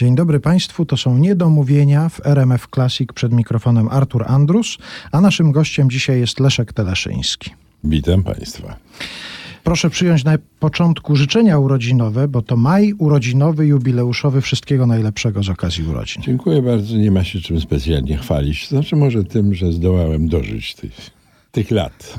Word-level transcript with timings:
Dzień 0.00 0.14
dobry 0.14 0.40
Państwu, 0.40 0.86
to 0.86 0.96
są 0.96 1.18
Niedomówienia 1.18 2.08
w 2.08 2.26
RMF 2.26 2.66
Classic 2.74 3.12
przed 3.12 3.32
mikrofonem 3.32 3.88
Artur 3.88 4.24
Andrus, 4.26 4.78
a 5.12 5.20
naszym 5.20 5.52
gościem 5.52 5.90
dzisiaj 5.90 6.20
jest 6.20 6.40
Leszek 6.40 6.72
Teleszyński. 6.72 7.50
Witam 7.84 8.22
Państwa. 8.22 8.76
Proszę 9.64 9.90
przyjąć 9.90 10.24
na 10.24 10.38
początku 10.60 11.16
życzenia 11.16 11.58
urodzinowe, 11.58 12.28
bo 12.28 12.42
to 12.42 12.56
maj 12.56 12.92
urodzinowy, 12.92 13.66
jubileuszowy. 13.66 14.40
Wszystkiego 14.40 14.86
najlepszego 14.86 15.42
z 15.42 15.48
okazji 15.48 15.84
urodzin. 15.84 16.22
Dziękuję 16.22 16.62
bardzo. 16.62 16.96
Nie 16.96 17.10
ma 17.10 17.24
się 17.24 17.40
czym 17.40 17.60
specjalnie 17.60 18.16
chwalić. 18.16 18.68
Znaczy 18.68 18.96
może 18.96 19.24
tym, 19.24 19.54
że 19.54 19.72
zdołałem 19.72 20.28
dożyć 20.28 20.74
tych, 20.74 21.10
tych 21.50 21.70
lat. 21.70 22.18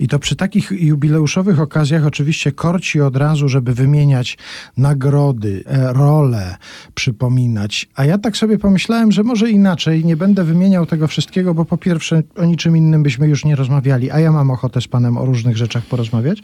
I 0.00 0.08
to 0.08 0.18
przy 0.18 0.36
takich 0.36 0.70
jubileuszowych 0.70 1.60
okazjach 1.60 2.06
oczywiście 2.06 2.52
korci 2.52 3.00
od 3.00 3.16
razu, 3.16 3.48
żeby 3.48 3.74
wymieniać 3.74 4.38
nagrody, 4.76 5.64
e, 5.66 5.92
role, 5.92 6.56
przypominać. 6.94 7.88
A 7.94 8.04
ja 8.04 8.18
tak 8.18 8.36
sobie 8.36 8.58
pomyślałem, 8.58 9.12
że 9.12 9.22
może 9.22 9.50
inaczej, 9.50 10.04
nie 10.04 10.16
będę 10.16 10.44
wymieniał 10.44 10.86
tego 10.86 11.08
wszystkiego, 11.08 11.54
bo 11.54 11.64
po 11.64 11.76
pierwsze 11.76 12.22
o 12.36 12.44
niczym 12.44 12.76
innym 12.76 13.02
byśmy 13.02 13.28
już 13.28 13.44
nie 13.44 13.56
rozmawiali, 13.56 14.10
a 14.10 14.20
ja 14.20 14.32
mam 14.32 14.50
ochotę 14.50 14.80
z 14.80 14.88
panem 14.88 15.18
o 15.18 15.24
różnych 15.24 15.56
rzeczach 15.56 15.84
porozmawiać, 15.84 16.42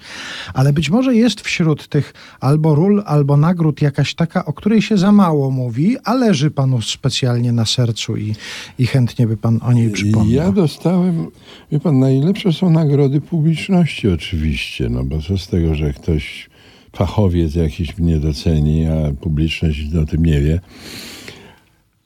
ale 0.55 0.73
być 0.73 0.91
może 0.91 1.15
jest 1.15 1.41
wśród 1.41 1.89
tych 1.89 2.15
albo 2.41 2.75
ról, 2.75 3.03
albo 3.07 3.37
nagród 3.37 3.83
jakaś 3.83 4.15
taka, 4.15 4.45
o 4.45 4.53
której 4.53 4.83
się 4.83 4.97
za 4.97 5.12
mało 5.12 5.51
mówi, 5.51 5.97
a 6.05 6.15
leży 6.15 6.51
panu 6.51 6.83
specjalnie 6.83 7.53
na 7.53 7.67
sercu 7.67 8.17
i, 8.17 8.35
i 8.79 8.87
chętnie 8.87 9.27
by 9.27 9.37
pan 9.37 9.59
o 9.62 9.73
niej 9.73 9.91
przypomniał. 9.91 10.47
Ja 10.47 10.53
dostałem, 10.53 11.27
wie 11.73 11.81
pan, 11.81 11.99
najlepsze 12.23 12.53
są 12.53 12.71
nagrody 12.71 13.21
publiczności 13.21 14.09
oczywiście, 14.09 14.89
no 14.89 15.05
bo 15.05 15.23
co 15.23 15.39
z 15.39 15.49
tego, 15.49 15.75
że 15.75 15.93
ktoś, 15.93 16.51
fachowiec 16.97 17.55
jakiś 17.55 17.98
mnie 17.98 18.17
doceni, 18.17 18.87
a 18.87 19.15
publiczność 19.21 19.95
o 19.95 20.07
tym 20.07 20.25
nie 20.25 20.41
wie. 20.41 20.61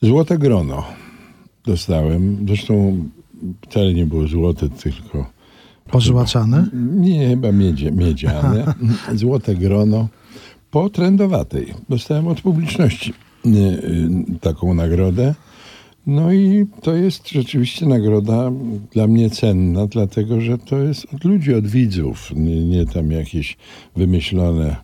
Złote 0.03 0.39
grono 0.39 0.85
dostałem, 1.67 2.45
zresztą 2.47 3.05
wcale 3.69 3.95
nie 3.95 4.07
było 4.07 4.29
złote, 4.29 4.69
tylko 4.69 5.27
Pozłacane? 5.91 6.67
Nie, 6.95 7.29
chyba 7.29 7.53
miedzie, 7.53 7.93
miedziane. 7.93 8.75
Złote 9.15 9.55
grono 9.55 10.09
po 10.71 10.91
trendowatej. 10.91 11.75
Dostałem 11.89 12.29
od 12.29 12.41
publiczności 12.41 13.13
y, 13.47 13.49
y, 13.49 14.39
taką 14.41 14.75
nagrodę. 14.75 15.35
No 16.07 16.33
i 16.33 16.67
to 16.83 16.95
jest 16.95 17.29
rzeczywiście 17.29 17.87
nagroda 17.87 18.53
dla 18.93 19.07
mnie 19.07 19.31
cenna, 19.31 19.87
dlatego 19.87 20.41
że 20.41 20.59
to 20.59 20.79
jest 20.79 21.07
od 21.15 21.25
ludzi, 21.25 21.55
od 21.55 21.67
widzów, 21.67 22.33
nie, 22.37 22.65
nie 22.65 22.87
tam 22.87 23.11
jakieś 23.11 23.57
wymyślone 23.97 24.77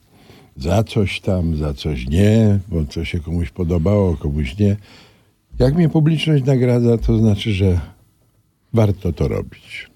za 0.57 0.85
coś 0.85 1.21
tam, 1.21 1.57
za 1.57 1.75
coś 1.75 2.09
nie, 2.09 2.59
bo 2.69 2.85
co 2.85 3.05
się 3.05 3.21
komuś 3.21 3.51
podobało, 3.51 4.17
komuś 4.17 4.59
nie. 4.59 4.77
Jak 5.59 5.75
mnie 5.75 5.89
publiczność 5.89 6.45
nagradza, 6.45 6.99
to 6.99 7.19
znaczy, 7.19 7.53
że 7.53 7.81
warto 8.73 9.13
to 9.13 9.29
robić. 9.29 9.92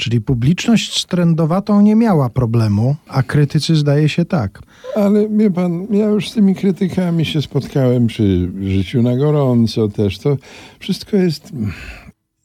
Czyli 0.00 0.20
publiczność 0.20 1.00
z 1.00 1.06
trendowatą 1.06 1.80
nie 1.80 1.96
miała 1.96 2.30
problemu, 2.30 2.96
a 3.08 3.22
krytycy 3.22 3.76
zdaje 3.76 4.08
się 4.08 4.24
tak. 4.24 4.62
Ale 4.96 5.28
wie 5.28 5.50
pan, 5.50 5.86
ja 5.90 6.06
już 6.06 6.30
z 6.30 6.34
tymi 6.34 6.54
krytykami 6.54 7.24
się 7.24 7.42
spotkałem 7.42 8.06
przy 8.06 8.52
życiu 8.62 9.02
na 9.02 9.16
gorąco 9.16 9.88
też. 9.88 10.18
To 10.18 10.36
wszystko 10.78 11.16
jest. 11.16 11.52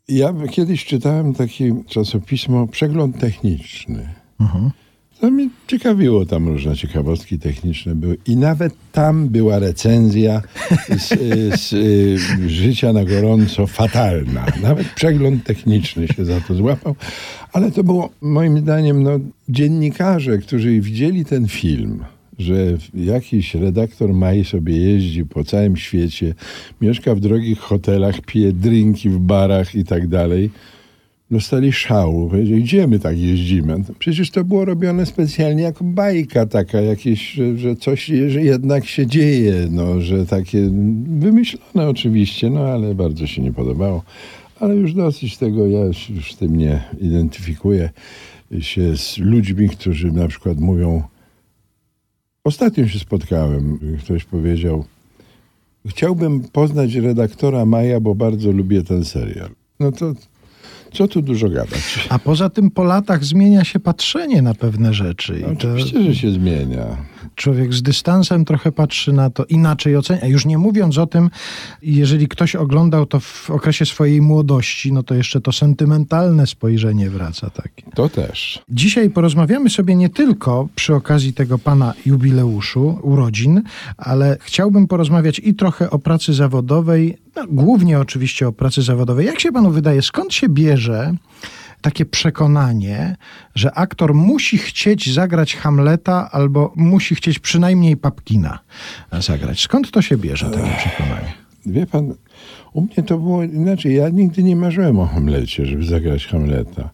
Ja 0.08 0.34
kiedyś 0.52 0.86
czytałem 0.86 1.34
takie 1.34 1.84
czasopismo 1.88 2.68
Przegląd 2.68 3.20
Techniczny. 3.20 4.10
Mhm. 4.40 4.72
To 5.20 5.32
mnie 5.32 5.50
ciekawiło, 5.68 6.26
tam 6.26 6.48
różne 6.48 6.76
ciekawostki 6.76 7.40
techniczne 7.40 7.96
były. 7.96 8.18
I 8.28 8.38
nawet 8.38 8.74
tam 8.92 9.28
była 9.28 9.60
recenzja 9.60 10.42
z, 10.90 11.08
z, 11.62 11.74
y, 11.74 12.50
życia 12.50 12.94
na 12.94 13.06
gorąco 13.06 13.68
fatalna. 13.68 14.46
Nawet 14.62 14.88
przegląd 14.88 15.44
techniczny 15.44 16.08
się 16.08 16.26
za 16.26 16.42
to 16.42 16.56
złapał. 16.56 16.96
Ale 17.54 17.72
to 17.72 17.84
było 17.84 18.10
moim 18.22 18.60
zdaniem 18.60 19.04
no, 19.04 19.20
dziennikarze, 19.50 20.38
którzy 20.38 20.82
widzieli 20.82 21.26
ten 21.26 21.48
film, 21.48 22.04
że 22.40 22.78
jakiś 22.94 23.56
redaktor 23.56 24.14
Maj 24.14 24.46
sobie 24.46 24.78
jeździ 24.78 25.26
po 25.26 25.44
całym 25.44 25.78
świecie, 25.78 26.34
mieszka 26.82 27.16
w 27.16 27.20
drogich 27.20 27.60
hotelach, 27.60 28.22
pije 28.22 28.54
drinki 28.54 29.10
w 29.10 29.20
barach 29.20 29.76
i 29.76 29.84
tak 29.84 30.08
dalej 30.08 30.50
dostali 31.32 31.72
szału. 31.72 32.30
Powiedzieli, 32.30 32.64
gdzie 32.64 32.88
my 32.88 33.00
tak 33.00 33.20
jeździmy? 33.20 33.84
Przecież 34.00 34.32
to 34.32 34.44
było 34.44 34.66
robione 34.66 35.06
specjalnie 35.06 35.64
jako 35.64 35.84
bajka 35.84 36.46
taka, 36.46 36.82
jakieś, 36.82 37.32
że, 37.32 37.58
że 37.58 37.76
coś 37.76 38.06
że 38.06 38.44
jednak 38.44 38.86
się 38.86 39.08
dzieje, 39.08 39.68
no, 39.72 40.02
że 40.02 40.26
takie 40.26 40.70
wymyślone 41.08 41.90
oczywiście, 41.90 42.50
no 42.50 42.60
ale 42.60 42.96
bardzo 42.96 43.28
się 43.28 43.42
nie 43.42 43.54
podobało. 43.54 44.04
Ale 44.60 44.76
już 44.76 44.94
dosyć 44.94 45.38
tego, 45.38 45.68
ja 45.68 45.86
już 45.86 46.12
z 46.34 46.38
tym 46.38 46.58
nie 46.58 46.84
identyfikuję 47.02 47.90
się 48.60 48.98
z 48.98 49.18
ludźmi, 49.18 49.70
którzy 49.70 50.12
na 50.12 50.28
przykład 50.28 50.60
mówią, 50.60 51.04
ostatnio 52.44 52.88
się 52.88 53.00
spotkałem, 53.00 53.80
ktoś 54.00 54.24
powiedział, 54.24 54.86
chciałbym 55.88 56.40
poznać 56.40 56.96
redaktora 56.96 57.66
Maja, 57.66 58.00
bo 58.00 58.16
bardzo 58.16 58.52
lubię 58.52 58.84
ten 58.84 59.06
serial. 59.06 59.50
No 59.80 59.92
to 59.92 60.14
co 60.96 61.08
tu 61.08 61.22
dużo 61.22 61.50
gadać? 61.50 62.08
A 62.10 62.20
poza 62.20 62.50
tym 62.50 62.72
po 62.72 62.84
latach 62.84 63.26
zmienia 63.26 63.64
się 63.64 63.80
patrzenie 63.80 64.42
na 64.42 64.54
pewne 64.54 64.94
rzeczy. 64.94 65.40
No, 65.42 65.48
oczywiście, 65.54 66.04
że 66.04 66.16
się 66.16 66.32
zmienia. 66.32 66.86
Człowiek 67.36 67.74
z 67.74 67.82
dystansem 67.82 68.46
trochę 68.46 68.72
patrzy 68.72 69.14
na 69.14 69.30
to, 69.30 69.46
inaczej 69.46 69.96
ocenia. 69.96 70.28
Już 70.28 70.46
nie 70.46 70.58
mówiąc 70.58 70.98
o 70.98 71.08
tym, 71.08 71.30
jeżeli 71.82 72.28
ktoś 72.28 72.56
oglądał 72.56 73.06
to 73.06 73.20
w 73.20 73.50
okresie 73.50 73.86
swojej 73.86 74.22
młodości, 74.22 74.94
no 74.94 75.04
to 75.04 75.16
jeszcze 75.16 75.42
to 75.42 75.52
sentymentalne 75.52 76.48
spojrzenie 76.48 77.10
wraca 77.10 77.50
takie. 77.50 77.84
To 77.96 78.10
też. 78.10 78.64
Dzisiaj 78.70 79.10
porozmawiamy 79.10 79.70
sobie 79.70 79.96
nie 79.96 80.10
tylko 80.10 80.68
przy 80.76 80.96
okazji 80.96 81.34
tego 81.34 81.60
pana 81.60 81.94
jubileuszu, 82.06 83.00
urodzin, 83.02 83.62
ale 83.98 84.38
chciałbym 84.42 84.88
porozmawiać 84.88 85.42
i 85.44 85.54
trochę 85.54 85.90
o 85.90 86.00
pracy 86.00 86.34
zawodowej, 86.34 87.18
no, 87.36 87.44
głównie 87.48 88.00
oczywiście 88.00 88.48
o 88.48 88.52
pracy 88.52 88.82
zawodowej. 88.82 89.26
Jak 89.26 89.40
się 89.40 89.52
panu 89.52 89.72
wydaje, 89.72 90.02
skąd 90.02 90.34
się 90.34 90.50
bierze 90.50 91.16
takie 91.86 92.06
przekonanie, 92.06 93.16
że 93.56 93.74
aktor 93.74 94.14
musi 94.14 94.58
chcieć 94.58 95.14
zagrać 95.14 95.56
Hamleta 95.56 96.32
albo 96.32 96.74
musi 96.76 97.16
chcieć 97.16 97.40
przynajmniej 97.40 97.98
Papkina 97.98 98.60
zagrać? 99.20 99.62
Skąd 99.62 99.92
to 99.92 100.02
się 100.02 100.18
bierze, 100.18 100.46
takie 100.50 100.76
przekonanie? 100.78 101.34
Wie 101.66 101.86
pan, 101.86 102.14
u 102.74 102.82
mnie 102.82 103.04
to 103.06 103.18
było 103.18 103.44
inaczej. 103.44 103.96
Ja 103.96 104.10
nigdy 104.10 104.44
nie 104.44 104.56
marzyłem 104.56 105.00
o 105.00 105.06
Hamlecie, 105.06 105.66
żeby 105.66 105.86
zagrać 105.86 106.28
Hamleta. 106.28 106.90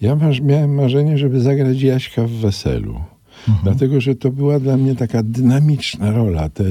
Ja 0.00 0.16
masz, 0.16 0.40
miałem 0.40 0.74
marzenie, 0.74 1.18
żeby 1.18 1.40
zagrać 1.40 1.82
Jaśka 1.82 2.22
w 2.26 2.30
Weselu. 2.30 3.00
Mhm. 3.48 3.58
Dlatego, 3.62 4.00
że 4.00 4.14
to 4.14 4.30
była 4.30 4.60
dla 4.60 4.76
mnie 4.76 4.96
taka 4.96 5.22
dynamiczna 5.22 6.10
rola. 6.10 6.48
Te 6.48 6.64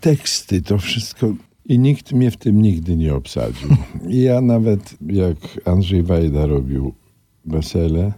teksty, 0.00 0.62
to 0.62 0.78
wszystko 0.78 1.32
i 1.68 1.78
nikt 1.78 2.12
mnie 2.12 2.30
w 2.30 2.36
tym 2.36 2.62
nigdy 2.62 2.96
nie 2.96 3.14
obsadził. 3.14 3.68
I 4.08 4.22
ja 4.22 4.40
nawet 4.40 4.94
jak 5.06 5.36
Andrzej 5.64 6.02
Wajda 6.02 6.46
robił 6.46 6.94
wesele, 7.44 8.12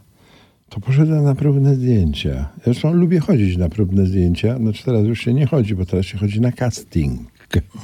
to 0.68 0.80
poszedłem 0.80 1.24
na 1.24 1.34
próbne 1.34 1.74
zdjęcia. 1.74 2.48
Zresztą 2.64 2.92
lubię 2.92 3.20
chodzić 3.20 3.56
na 3.56 3.68
próbne 3.68 4.06
zdjęcia. 4.06 4.56
Znaczy 4.56 4.84
teraz 4.84 5.06
już 5.06 5.20
się 5.20 5.34
nie 5.34 5.46
chodzi, 5.46 5.74
bo 5.74 5.86
teraz 5.86 6.06
się 6.06 6.18
chodzi 6.18 6.40
na 6.40 6.52
casting. 6.52 7.20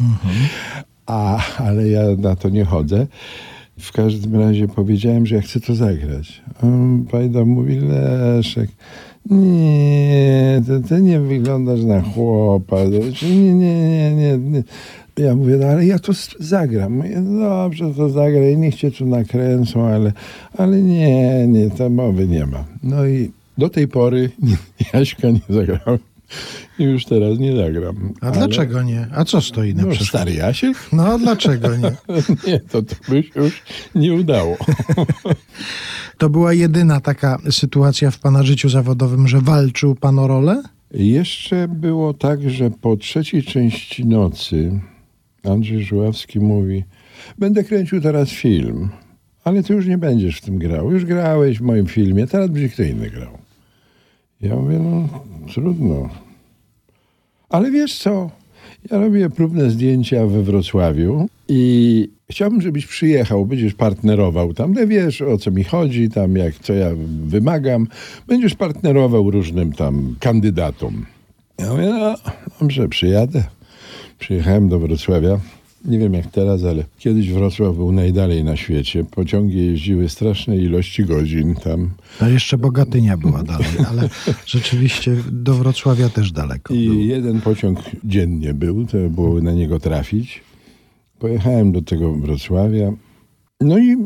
Mhm. 0.00 0.34
A, 1.06 1.42
ale 1.58 1.88
ja 1.88 2.02
na 2.18 2.36
to 2.36 2.48
nie 2.48 2.64
chodzę. 2.64 3.06
W 3.78 3.92
każdym 3.92 4.40
razie 4.40 4.68
powiedziałem, 4.68 5.26
że 5.26 5.34
ja 5.34 5.40
chcę 5.40 5.60
to 5.60 5.74
zagrać. 5.74 6.42
Wajda 7.12 7.44
mówi, 7.44 7.78
Leszek, 7.78 8.70
nie, 9.30 10.62
to 10.66 10.88
ty 10.88 11.02
nie 11.02 11.20
wyglądasz 11.20 11.82
na 11.82 12.02
chłopa. 12.02 12.76
Nie, 12.84 13.00
nie, 13.30 13.54
nie, 13.54 14.14
nie. 14.14 14.38
nie. 14.38 14.62
Ja 15.18 15.36
mówię, 15.36 15.56
no 15.56 15.66
ale 15.66 15.86
ja 15.86 15.98
to 15.98 16.12
zagram. 16.38 16.92
Mówię, 16.92 17.22
dobrze, 17.40 17.94
to 17.96 18.10
zagraj, 18.10 18.56
niech 18.56 18.74
cię 18.74 18.90
tu 18.90 19.06
nakręcą, 19.06 19.86
ale, 19.86 20.12
ale 20.58 20.82
nie, 20.82 21.46
nie, 21.46 21.70
tam 21.70 21.94
mowy 21.94 22.28
nie 22.28 22.46
ma. 22.46 22.64
No 22.82 23.06
i 23.06 23.30
do 23.58 23.68
tej 23.68 23.88
pory 23.88 24.30
Jaśka 24.92 25.30
nie 25.30 25.40
zagrałem. 25.48 25.98
I 26.78 26.84
już 26.84 27.04
teraz 27.04 27.38
nie 27.38 27.56
zagram. 27.56 28.12
A 28.20 28.26
ale... 28.26 28.36
dlaczego 28.36 28.82
nie? 28.82 29.06
A 29.14 29.24
co 29.24 29.40
stoi 29.40 29.74
na 29.74 29.82
no, 29.82 29.88
przeszkodzie? 29.88 30.08
Stary 30.08 30.34
Jasiek? 30.34 30.76
No 30.92 31.06
a 31.06 31.18
dlaczego 31.18 31.76
nie? 31.76 31.92
nie, 32.46 32.60
to, 32.60 32.82
to 32.82 32.94
by 33.08 33.22
się 33.22 33.40
już 33.40 33.62
nie 33.94 34.14
udało. 34.14 34.56
to 36.18 36.30
była 36.30 36.52
jedyna 36.52 37.00
taka 37.00 37.38
sytuacja 37.50 38.10
w 38.10 38.18
pana 38.18 38.42
życiu 38.42 38.68
zawodowym, 38.68 39.28
że 39.28 39.40
walczył 39.40 39.94
pan 39.94 40.18
o 40.18 40.26
rolę? 40.26 40.62
Jeszcze 40.90 41.68
było 41.68 42.14
tak, 42.14 42.50
że 42.50 42.70
po 42.70 42.96
trzeciej 42.96 43.42
części 43.42 44.06
nocy 44.06 44.80
Andrzej 45.44 45.84
Żuławski 45.84 46.40
mówi: 46.40 46.84
Będę 47.38 47.64
kręcił 47.64 48.00
teraz 48.00 48.30
film, 48.30 48.88
ale 49.44 49.62
ty 49.62 49.74
już 49.74 49.86
nie 49.86 49.98
będziesz 49.98 50.38
w 50.38 50.44
tym 50.44 50.58
grał. 50.58 50.92
Już 50.92 51.04
grałeś 51.04 51.58
w 51.58 51.62
moim 51.62 51.86
filmie, 51.86 52.26
teraz 52.26 52.50
będzie 52.50 52.68
kto 52.68 52.82
inny 52.82 53.10
grał. 53.10 53.38
Ja 54.40 54.56
mówię: 54.56 54.78
No, 54.78 55.08
trudno. 55.52 56.08
Ale 57.48 57.70
wiesz 57.70 57.98
co? 57.98 58.30
Ja 58.90 58.98
robię 58.98 59.30
próbne 59.30 59.70
zdjęcia 59.70 60.26
we 60.26 60.42
Wrocławiu 60.42 61.28
i 61.48 62.08
chciałbym, 62.30 62.62
żebyś 62.62 62.86
przyjechał, 62.86 63.46
będziesz 63.46 63.74
partnerował 63.74 64.54
tam, 64.54 64.72
no 64.72 64.86
wiesz 64.86 65.22
o 65.22 65.38
co 65.38 65.50
mi 65.50 65.64
chodzi, 65.64 66.10
tam 66.10 66.36
jak, 66.36 66.54
co 66.54 66.72
ja 66.72 66.90
wymagam, 67.24 67.86
będziesz 68.26 68.54
partnerował 68.54 69.30
różnym 69.30 69.72
tam 69.72 70.16
kandydatom. 70.20 71.06
Ja 71.58 71.70
mówię, 71.70 71.88
no 71.88 72.14
dobrze, 72.60 72.88
przyjadę. 72.88 73.44
Przyjechałem 74.18 74.68
do 74.68 74.78
Wrocławia. 74.78 75.38
Nie 75.84 75.98
wiem 75.98 76.14
jak 76.14 76.26
teraz, 76.26 76.64
ale 76.64 76.84
kiedyś 76.98 77.30
Wrocław 77.32 77.76
był 77.76 77.92
najdalej 77.92 78.44
na 78.44 78.56
świecie. 78.56 79.04
Pociągi 79.04 79.66
jeździły 79.66 80.08
straszne 80.08 80.56
ilości 80.56 81.04
godzin 81.04 81.54
tam. 81.54 81.90
No 82.20 82.28
jeszcze 82.28 82.58
Bogatynia 82.58 83.16
była 83.16 83.42
dalej, 83.42 83.66
ale 83.88 84.08
rzeczywiście 84.46 85.16
do 85.32 85.54
Wrocławia 85.54 86.08
też 86.08 86.32
daleko. 86.32 86.74
I 86.74 86.88
było. 86.88 87.00
jeden 87.00 87.40
pociąg 87.40 87.78
dziennie 88.04 88.54
był, 88.54 88.86
to 88.86 88.96
było 89.10 89.40
na 89.40 89.52
niego 89.52 89.80
trafić. 89.80 90.40
Pojechałem 91.18 91.72
do 91.72 91.82
tego 91.82 92.12
Wrocławia. 92.12 92.92
No 93.60 93.78
i 93.78 93.96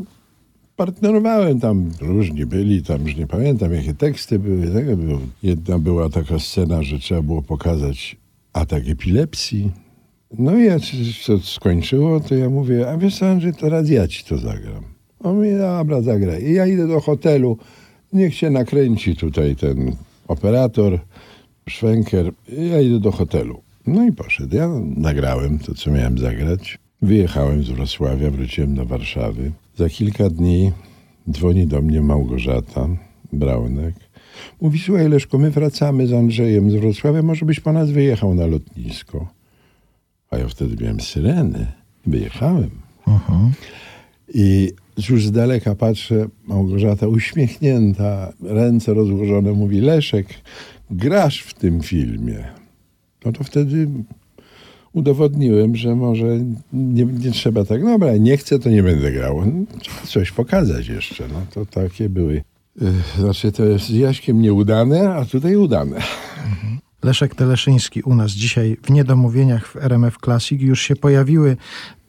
partnerowałem 0.77 1.61
tam, 1.61 1.91
różni 2.01 2.47
byli, 2.47 2.83
tam 2.83 3.07
już 3.07 3.17
nie 3.17 3.27
pamiętam 3.27 3.73
jakie 3.73 3.95
teksty 3.95 4.39
były. 4.39 4.67
Tego 4.67 4.97
było. 4.97 5.19
Jedna 5.43 5.79
była 5.79 6.09
taka 6.09 6.39
scena, 6.39 6.83
że 6.83 6.99
trzeba 6.99 7.23
było 7.23 7.43
pokazać 7.43 8.17
atak 8.53 8.89
epilepsji. 8.89 9.71
No 10.39 10.59
i 10.59 10.65
jak 10.65 10.85
się 10.85 11.39
skończyło, 11.39 12.21
to 12.21 12.35
ja 12.35 12.51
mówię, 12.51 12.91
a 12.91 12.97
wiesz 12.97 13.19
co 13.19 13.27
Andrzej, 13.27 13.55
to 13.55 13.69
raz 13.69 13.91
ja 13.91 14.09
ci 14.09 14.25
to 14.25 14.39
zagram. 14.39 14.85
On 15.21 15.37
mówi, 15.37 15.49
dobra, 15.59 16.03
zagraj. 16.03 16.45
I 16.45 16.53
ja 16.53 16.67
idę 16.67 16.89
do 16.89 17.01
hotelu, 17.01 17.59
niech 18.13 18.35
się 18.35 18.51
nakręci 18.51 19.17
tutaj 19.17 19.57
ten 19.57 19.97
operator, 20.29 20.99
szwenker. 21.69 22.33
I 22.49 22.69
ja 22.69 22.81
idę 22.81 23.01
do 23.01 23.13
hotelu. 23.13 23.61
No 23.87 24.05
i 24.05 24.13
poszedł. 24.13 24.57
Ja 24.57 24.69
nagrałem 24.97 25.59
to, 25.59 25.75
co 25.75 25.91
miałem 25.91 26.19
zagrać. 26.19 26.79
Wyjechałem 27.03 27.63
z 27.63 27.71
Wrocławia, 27.71 28.31
wróciłem 28.31 28.75
do 28.75 28.87
Warszawy. 28.87 29.53
Za 29.77 29.89
kilka 29.89 30.31
dni 30.31 30.73
dzwoni 31.31 31.67
do 31.67 31.83
mnie 31.83 32.01
Małgorzata 32.01 32.89
Braunek. 33.33 33.95
Mówi, 34.61 34.79
słuchaj 34.79 35.09
Leszko, 35.09 35.39
my 35.39 35.51
wracamy 35.51 36.07
z 36.07 36.13
Andrzejem 36.13 36.71
z 36.71 36.75
Wrocławia, 36.75 37.23
może 37.23 37.47
byś 37.47 37.61
po 37.61 37.73
nas 37.73 37.91
wyjechał 37.91 38.35
na 38.35 38.47
lotnisko. 38.47 39.40
A 40.31 40.39
ja 40.39 40.49
wtedy 40.49 40.83
miałem 40.83 41.01
syreny. 41.01 41.67
Wyjechałem. 42.07 42.71
Mhm. 43.07 43.53
I 44.35 44.73
już 45.09 45.27
z 45.27 45.33
daleka 45.33 45.75
patrzę, 45.75 46.27
Małgorzata 46.45 47.09
uśmiechnięta, 47.09 48.33
ręce 48.43 48.95
rozłożone, 48.95 49.53
mówi, 49.53 49.81
Leszek, 49.81 50.27
grasz 50.91 51.41
w 51.43 51.55
tym 51.55 51.83
filmie. 51.83 52.45
No 53.25 53.33
to 53.33 53.45
wtedy 53.45 53.89
udowodniłem, 54.93 55.77
że 55.77 55.95
może 55.95 56.39
nie, 56.73 57.05
nie 57.05 57.31
trzeba 57.31 57.65
tak, 57.65 57.83
no 57.83 57.91
dobra, 57.91 58.17
nie 58.17 58.37
chcę, 58.37 58.59
to 58.59 58.71
nie 58.71 58.83
będę 58.83 59.13
grał. 59.13 59.43
Trzeba 59.81 60.07
coś 60.07 60.33
pokazać 60.33 60.89
jeszcze. 60.89 61.25
No 61.29 61.47
to 61.55 61.67
takie 61.67 62.09
były. 62.09 62.43
Ech, 62.83 63.21
Znaczy 63.21 63.53
to 63.53 63.65
jest 63.65 63.85
z 63.85 63.91
Jaśkiem 63.91 64.43
nieudane, 64.43 65.15
a 65.15 65.25
tutaj 65.25 65.57
udane. 65.57 66.01
Leszek 67.03 67.35
Teleszyński 67.35 68.03
u 68.03 68.15
nas 68.15 68.31
dzisiaj 68.31 68.77
w 68.83 68.91
Niedomówieniach 68.91 69.67
w 69.67 69.77
RMF 69.77 70.19
Classic. 70.25 70.63
Już 70.63 70.83
się 70.83 70.97
pojawiły 70.97 71.57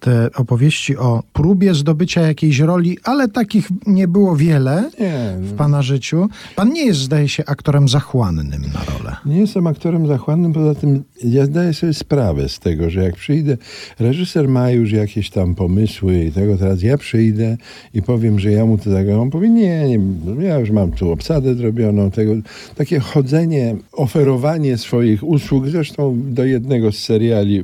te 0.01 0.29
opowieści 0.35 0.97
o 0.97 1.23
próbie 1.33 1.73
zdobycia 1.73 2.21
jakiejś 2.21 2.59
roli, 2.59 2.97
ale 3.03 3.27
takich 3.27 3.69
nie 3.87 4.07
było 4.07 4.35
wiele 4.35 4.89
Nie, 4.99 5.33
w 5.39 5.53
pana 5.53 5.81
życiu. 5.81 6.29
Pan 6.55 6.73
nie 6.73 6.85
jest, 6.85 6.99
zdaje 6.99 7.29
się, 7.29 7.43
aktorem 7.45 7.89
zachłannym 7.89 8.61
na 8.73 8.97
rolę. 8.97 9.15
Nie 9.25 9.39
jestem 9.39 9.67
aktorem 9.67 10.07
zachłannym, 10.07 10.53
poza 10.53 10.75
tym 10.75 11.03
ja 11.23 11.45
zdaję 11.45 11.73
sobie 11.73 11.93
sprawę 11.93 12.49
z 12.49 12.59
tego, 12.59 12.89
że 12.89 13.03
jak 13.03 13.15
przyjdę, 13.15 13.57
reżyser 13.99 14.47
ma 14.47 14.71
już 14.71 14.91
jakieś 14.91 15.29
tam 15.29 15.55
pomysły 15.55 16.25
i 16.25 16.31
tego, 16.31 16.57
teraz 16.57 16.83
ja 16.83 16.97
przyjdę 16.97 17.57
i 17.93 18.01
powiem, 18.01 18.39
że 18.39 18.51
ja 18.51 18.65
mu 18.65 18.77
to 18.77 18.91
zagram. 18.91 19.19
On 19.19 19.29
powie, 19.29 19.49
nie, 19.49 19.87
nie, 19.87 19.99
ja 20.45 20.59
już 20.59 20.69
mam 20.69 20.91
tu 20.91 21.11
obsadę 21.11 21.55
zrobioną, 21.55 22.11
tego, 22.11 22.33
takie 22.75 22.99
chodzenie, 22.99 23.75
oferowanie 23.91 24.77
swoich 24.77 25.23
usług, 25.23 25.67
zresztą 25.67 26.17
do 26.25 26.45
jednego 26.45 26.91
z 26.91 26.97
seriali, 26.97 27.63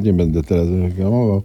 nie 0.00 0.12
będę 0.12 0.42
teraz 0.42 0.68
reklamował, 0.68 1.42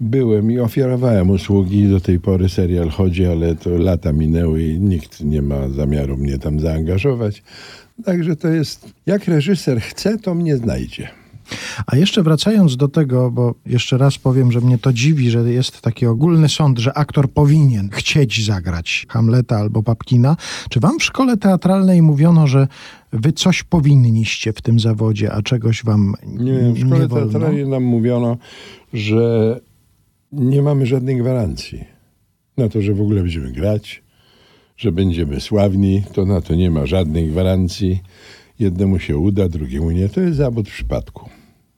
byłem 0.00 0.50
i 0.50 0.58
oferowałem 0.58 1.30
usługi, 1.30 1.88
do 1.88 2.00
tej 2.00 2.20
pory 2.20 2.48
serial 2.48 2.88
chodzi, 2.88 3.26
ale 3.26 3.54
to 3.54 3.70
lata 3.70 4.12
minęły 4.12 4.62
i 4.62 4.80
nikt 4.80 5.20
nie 5.20 5.42
ma 5.42 5.68
zamiaru 5.68 6.16
mnie 6.16 6.38
tam 6.38 6.60
zaangażować. 6.60 7.42
Także 8.04 8.36
to 8.36 8.48
jest, 8.48 8.92
jak 9.06 9.28
reżyser 9.28 9.80
chce, 9.80 10.18
to 10.18 10.34
mnie 10.34 10.56
znajdzie. 10.56 11.08
A 11.86 11.96
jeszcze 11.96 12.22
wracając 12.22 12.76
do 12.76 12.88
tego, 12.88 13.30
bo 13.30 13.54
jeszcze 13.66 13.98
raz 13.98 14.18
powiem, 14.18 14.52
że 14.52 14.60
mnie 14.60 14.78
to 14.78 14.92
dziwi, 14.92 15.30
że 15.30 15.52
jest 15.52 15.80
taki 15.80 16.06
ogólny 16.06 16.48
sąd, 16.48 16.78
że 16.78 16.98
aktor 16.98 17.30
powinien 17.30 17.88
chcieć 17.92 18.44
zagrać 18.44 19.06
Hamleta 19.08 19.56
albo 19.56 19.82
Papkina. 19.82 20.36
Czy 20.70 20.80
wam 20.80 20.98
w 20.98 21.04
szkole 21.04 21.36
teatralnej 21.36 22.02
mówiono, 22.02 22.46
że 22.46 22.68
wy 23.12 23.32
coś 23.32 23.62
powinniście 23.62 24.52
w 24.52 24.62
tym 24.62 24.80
zawodzie, 24.80 25.32
a 25.32 25.42
czegoś 25.42 25.84
wam 25.84 26.14
Nie 26.26 26.52
wiem, 26.52 26.74
w 26.74 26.78
szkole 26.78 27.00
nie 27.00 27.08
wolno? 27.08 27.30
teatralnej 27.32 27.66
nam 27.68 27.82
mówiono, 27.82 28.36
że 28.92 29.60
nie 30.32 30.62
mamy 30.62 30.86
żadnej 30.86 31.16
gwarancji 31.16 31.84
na 32.56 32.68
to, 32.68 32.82
że 32.82 32.94
w 32.94 33.00
ogóle 33.00 33.22
będziemy 33.22 33.52
grać, 33.52 34.02
że 34.76 34.92
będziemy 34.92 35.40
sławni, 35.40 36.02
to 36.12 36.24
na 36.24 36.40
to 36.40 36.54
nie 36.54 36.70
ma 36.70 36.86
żadnej 36.86 37.28
gwarancji. 37.28 38.00
Jednemu 38.58 38.98
się 38.98 39.18
uda, 39.18 39.48
drugiemu 39.48 39.90
nie. 39.90 40.08
To 40.08 40.20
jest 40.20 40.36
zawód 40.36 40.68
w 40.68 40.72
przypadku. 40.72 41.30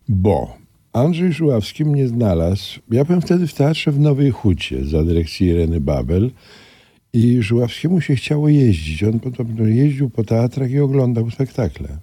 Bo 0.08 0.56
Andrzej 0.92 1.32
Żuławski 1.32 1.84
mnie 1.84 2.08
znalazł. 2.08 2.80
Ja 2.90 3.04
byłem 3.04 3.20
wtedy 3.20 3.46
w 3.46 3.54
teatrze 3.54 3.92
w 3.92 4.00
Nowej 4.00 4.30
Hucie 4.30 4.84
za 4.84 5.04
dyrekcji 5.04 5.46
Ireny 5.46 5.80
Babel 5.80 6.30
i 7.12 7.42
Żuławskiemu 7.42 8.00
się 8.00 8.14
chciało 8.14 8.48
jeździć. 8.48 9.04
On 9.04 9.20
podobno 9.20 9.66
jeździł 9.66 10.10
po 10.10 10.25
teatrach 10.25 10.70
i 10.70 10.78
oglądał 10.78 11.30
spektakle. 11.30 11.98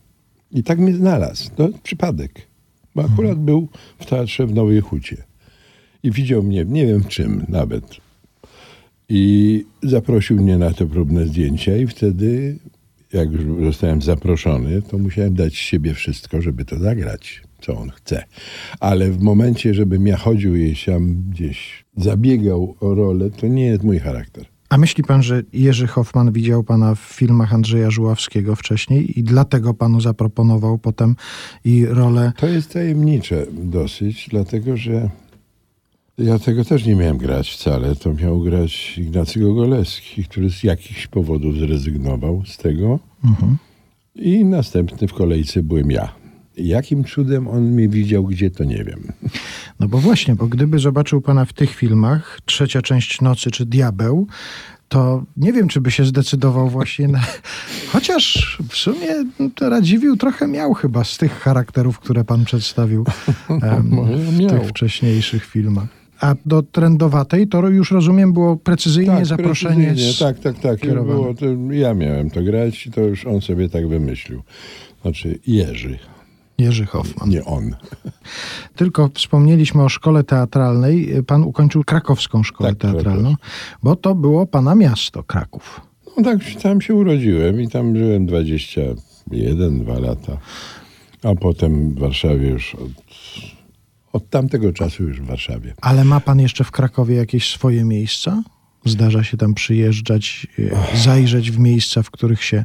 I 0.51 0.63
tak 0.63 0.79
mnie 0.79 0.93
znalazł. 0.93 1.49
To 1.55 1.69
przypadek. 1.83 2.47
Bo 2.95 3.03
akurat 3.03 3.39
był 3.39 3.67
w 3.99 4.05
teatrze 4.05 4.47
w 4.47 4.53
Nowej 4.53 4.81
Hucie. 4.81 5.23
I 6.03 6.11
widział 6.11 6.43
mnie, 6.43 6.65
nie 6.65 6.87
wiem 6.87 7.03
w 7.03 7.07
czym 7.07 7.45
nawet. 7.49 7.85
I 9.09 9.65
zaprosił 9.83 10.37
mnie 10.37 10.57
na 10.57 10.71
te 10.71 10.85
próbne 10.85 11.25
zdjęcia 11.25 11.77
i 11.77 11.87
wtedy, 11.87 12.59
jak 13.15 13.31
już 13.31 13.65
zostałem 13.65 14.01
zaproszony, 14.01 14.81
to 14.81 14.97
musiałem 14.97 15.33
dać 15.33 15.53
z 15.53 15.57
siebie 15.57 15.93
wszystko, 15.93 16.41
żeby 16.41 16.65
to 16.65 16.79
zagrać, 16.79 17.41
co 17.61 17.77
on 17.77 17.89
chce. 17.89 18.23
Ale 18.79 19.11
w 19.11 19.21
momencie, 19.21 19.73
żebym 19.73 20.07
ja 20.07 20.17
chodził 20.17 20.55
i 20.55 20.75
tam 20.85 21.23
gdzieś 21.29 21.85
zabiegał 21.97 22.75
o 22.79 22.95
rolę, 22.95 23.29
to 23.29 23.47
nie 23.47 23.65
jest 23.65 23.83
mój 23.83 23.99
charakter. 23.99 24.45
A 24.69 24.77
myśli 24.77 25.03
pan, 25.03 25.23
że 25.23 25.43
Jerzy 25.53 25.87
Hoffman 25.87 26.31
widział 26.31 26.63
pana 26.63 26.95
w 26.95 26.99
filmach 26.99 27.53
Andrzeja 27.53 27.91
Żuławskiego 27.91 28.55
wcześniej 28.55 29.19
i 29.19 29.23
dlatego 29.23 29.73
panu 29.73 30.01
zaproponował 30.01 30.77
potem 30.77 31.15
i 31.65 31.85
rolę 31.85 32.31
To 32.37 32.47
jest 32.47 32.73
tajemnicze 32.73 33.45
dosyć, 33.51 34.27
dlatego 34.31 34.77
że 34.77 35.09
ja 36.17 36.39
tego 36.39 36.65
też 36.65 36.85
nie 36.85 36.95
miałem 36.95 37.17
grać 37.17 37.49
wcale. 37.49 37.95
To 37.95 38.13
miał 38.13 38.39
grać 38.39 38.97
Ignacy 38.97 39.39
Gogolewski, 39.39 40.23
który 40.23 40.49
z 40.49 40.63
jakichś 40.63 41.07
powodów 41.07 41.57
zrezygnował 41.57 42.43
z 42.45 42.57
tego. 42.57 42.99
I 44.15 44.45
następny 44.45 45.07
w 45.07 45.13
kolejce 45.13 45.63
byłem 45.63 45.91
ja. 45.91 46.13
Jakim 46.57 47.03
cudem 47.03 47.47
on 47.47 47.63
mnie 47.63 47.89
widział, 47.89 48.23
gdzie 48.23 48.51
to 48.51 48.63
nie 48.63 48.83
wiem. 48.83 49.11
No 49.79 49.87
bo 49.87 49.97
właśnie, 49.97 50.35
bo 50.35 50.47
gdyby 50.47 50.79
zobaczył 50.79 51.21
pana 51.21 51.45
w 51.45 51.53
tych 51.53 51.75
filmach, 51.75 52.39
trzecia 52.45 52.81
część 52.81 53.21
nocy 53.21 53.51
czy 53.51 53.65
diabeł, 53.65 54.27
to 54.87 55.23
nie 55.37 55.53
wiem, 55.53 55.67
czy 55.67 55.81
by 55.81 55.91
się 55.91 56.05
zdecydował 56.05 56.69
właśnie 56.69 57.07
na. 57.07 57.21
Chociaż 57.93 58.57
w 58.69 58.75
sumie 58.75 59.07
no, 59.39 59.49
to 59.55 59.69
Radziwił 59.69 60.17
trochę 60.17 60.47
miał 60.47 60.73
chyba 60.73 61.03
z 61.03 61.17
tych 61.17 61.39
charakterów, 61.39 61.99
które 61.99 62.23
pan 62.23 62.45
przedstawił 62.45 63.05
em, 63.49 63.89
może 63.89 64.17
w 64.17 64.49
tych 64.49 64.69
wcześniejszych 64.69 65.45
filmach. 65.45 66.04
A 66.25 66.35
do 66.45 66.63
trendowatej 66.63 67.47
to 67.47 67.67
już 67.67 67.91
rozumiem 67.91 68.33
było 68.33 68.57
precyzyjnie 68.57 69.25
zaproszenie. 69.25 69.85
precyzyjnie. 69.85 70.13
Z... 70.13 70.19
Tak, 70.19 70.39
tak, 70.39 70.59
tak. 70.59 70.79
Było 71.05 71.33
to, 71.33 71.45
ja 71.71 71.93
miałem 71.93 72.29
to 72.29 72.43
grać 72.43 72.87
i 72.87 72.91
to 72.91 73.01
już 73.01 73.25
on 73.25 73.41
sobie 73.41 73.69
tak 73.69 73.87
wymyślił. 73.87 74.41
Znaczy 75.01 75.39
Jerzy, 75.47 75.99
Jerzy 76.57 76.85
Hoffman. 76.85 77.29
nie 77.29 77.45
on. 77.45 77.75
Tylko 78.75 79.09
wspomnieliśmy 79.13 79.83
o 79.83 79.89
szkole 79.89 80.23
teatralnej. 80.23 81.23
Pan 81.27 81.43
ukończył 81.43 81.83
krakowską 81.83 82.43
szkołę 82.43 82.75
Tak, 82.75 82.91
teatralną, 82.91 83.35
bo 83.83 83.95
to 83.95 84.15
było 84.15 84.45
pana 84.45 84.75
miasto, 84.75 85.23
Kraków. 85.23 85.81
No 86.17 86.23
tak, 86.23 86.39
tam 86.63 86.81
się 86.81 86.93
urodziłem 86.93 87.61
i 87.61 87.67
tam 87.67 87.97
żyłem 87.97 88.25
21, 88.25 89.79
2 89.79 89.99
lata. 89.99 90.37
A 91.23 91.35
potem 91.35 91.89
w 91.89 91.99
Warszawie 91.99 92.49
już 92.49 92.75
od, 92.75 92.91
od 94.15 94.29
tamtego 94.29 94.73
czasu 94.73 95.03
już 95.03 95.21
w 95.21 95.25
Warszawie. 95.25 95.73
Ale 95.81 96.05
ma 96.05 96.19
pan 96.19 96.39
jeszcze 96.39 96.63
w 96.63 96.71
Krakowie 96.71 97.15
jakieś 97.15 97.49
swoje 97.51 97.83
miejsca? 97.83 98.43
Zdarza 98.85 99.23
się 99.23 99.37
tam 99.37 99.53
przyjeżdżać, 99.53 100.47
e, 100.93 100.97
zajrzeć 100.97 101.51
w 101.51 101.59
miejsca, 101.59 102.03
w 102.03 102.11
których 102.11 102.43
się 102.43 102.63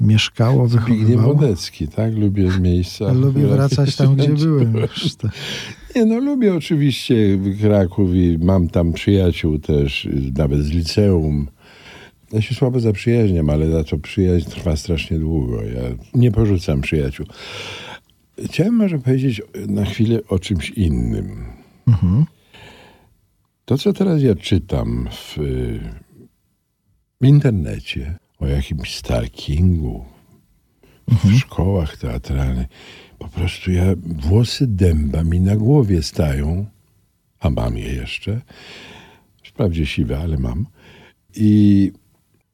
mieszkało, 0.00 0.68
Zbigniew 0.68 0.88
wychowywało. 0.98 1.34
Wodecki, 1.34 1.88
tak? 1.88 2.14
Lubię 2.14 2.50
miejsca. 2.60 3.12
Lubię 3.12 3.46
wracać 3.46 3.96
tam, 3.96 4.16
gdzie 4.16 4.28
byłem. 4.46 4.76
już. 4.76 5.06
Nie, 5.96 6.04
no 6.04 6.18
lubię 6.20 6.54
oczywiście 6.54 7.14
Kraków 7.60 8.14
i 8.14 8.38
mam 8.40 8.68
tam 8.68 8.92
przyjaciół 8.92 9.58
też, 9.58 10.08
nawet 10.38 10.62
z 10.62 10.70
liceum. 10.70 11.46
Ja 12.32 12.42
się 12.42 12.54
słabo 12.54 12.80
zaprzyjaźniam, 12.80 13.50
ale 13.50 13.70
za 13.70 13.84
to 13.84 13.98
przyjaźń 13.98 14.50
trwa 14.50 14.76
strasznie 14.76 15.18
długo. 15.18 15.62
Ja 15.62 15.82
nie 16.14 16.32
porzucam 16.32 16.80
przyjaciół. 16.80 17.26
Chciałem 18.44 18.74
może 18.74 18.98
powiedzieć 18.98 19.42
na 19.68 19.84
chwilę 19.84 20.20
o 20.28 20.38
czymś 20.38 20.70
innym. 20.70 21.44
Mhm. 21.86 22.24
To, 23.64 23.78
co 23.78 23.92
teraz 23.92 24.22
ja 24.22 24.34
czytam 24.34 25.08
w, 25.10 25.38
w 27.20 27.26
internecie 27.26 28.18
o 28.38 28.46
jakimś 28.46 28.96
Starkingu, 28.96 30.04
w 31.08 31.38
szkołach 31.38 31.96
teatralnych, 31.96 32.66
po 33.18 33.28
prostu 33.28 33.72
ja, 33.72 33.84
włosy 33.96 34.66
dęba 34.66 35.24
mi 35.24 35.40
na 35.40 35.56
głowie 35.56 36.02
stają, 36.02 36.66
a 37.40 37.50
mam 37.50 37.78
je 37.78 37.92
jeszcze, 37.92 38.40
wprawdzie 39.44 39.86
siwe, 39.86 40.18
ale 40.18 40.38
mam. 40.38 40.66
I 41.36 41.92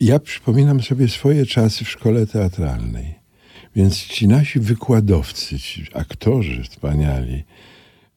ja 0.00 0.18
przypominam 0.18 0.82
sobie 0.82 1.08
swoje 1.08 1.46
czasy 1.46 1.84
w 1.84 1.90
szkole 1.90 2.26
teatralnej. 2.26 3.21
Więc 3.76 4.06
ci 4.06 4.28
nasi 4.28 4.60
wykładowcy, 4.60 5.58
ci 5.58 5.86
aktorzy 5.94 6.62
wspaniali, 6.62 7.44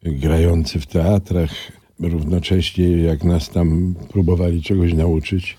grający 0.04 0.80
w 0.80 0.86
teatrach, 0.86 1.72
równocześnie 2.00 2.90
jak 2.90 3.24
nas 3.24 3.50
tam 3.50 3.96
próbowali 4.10 4.62
czegoś 4.62 4.94
nauczyć, 4.94 5.58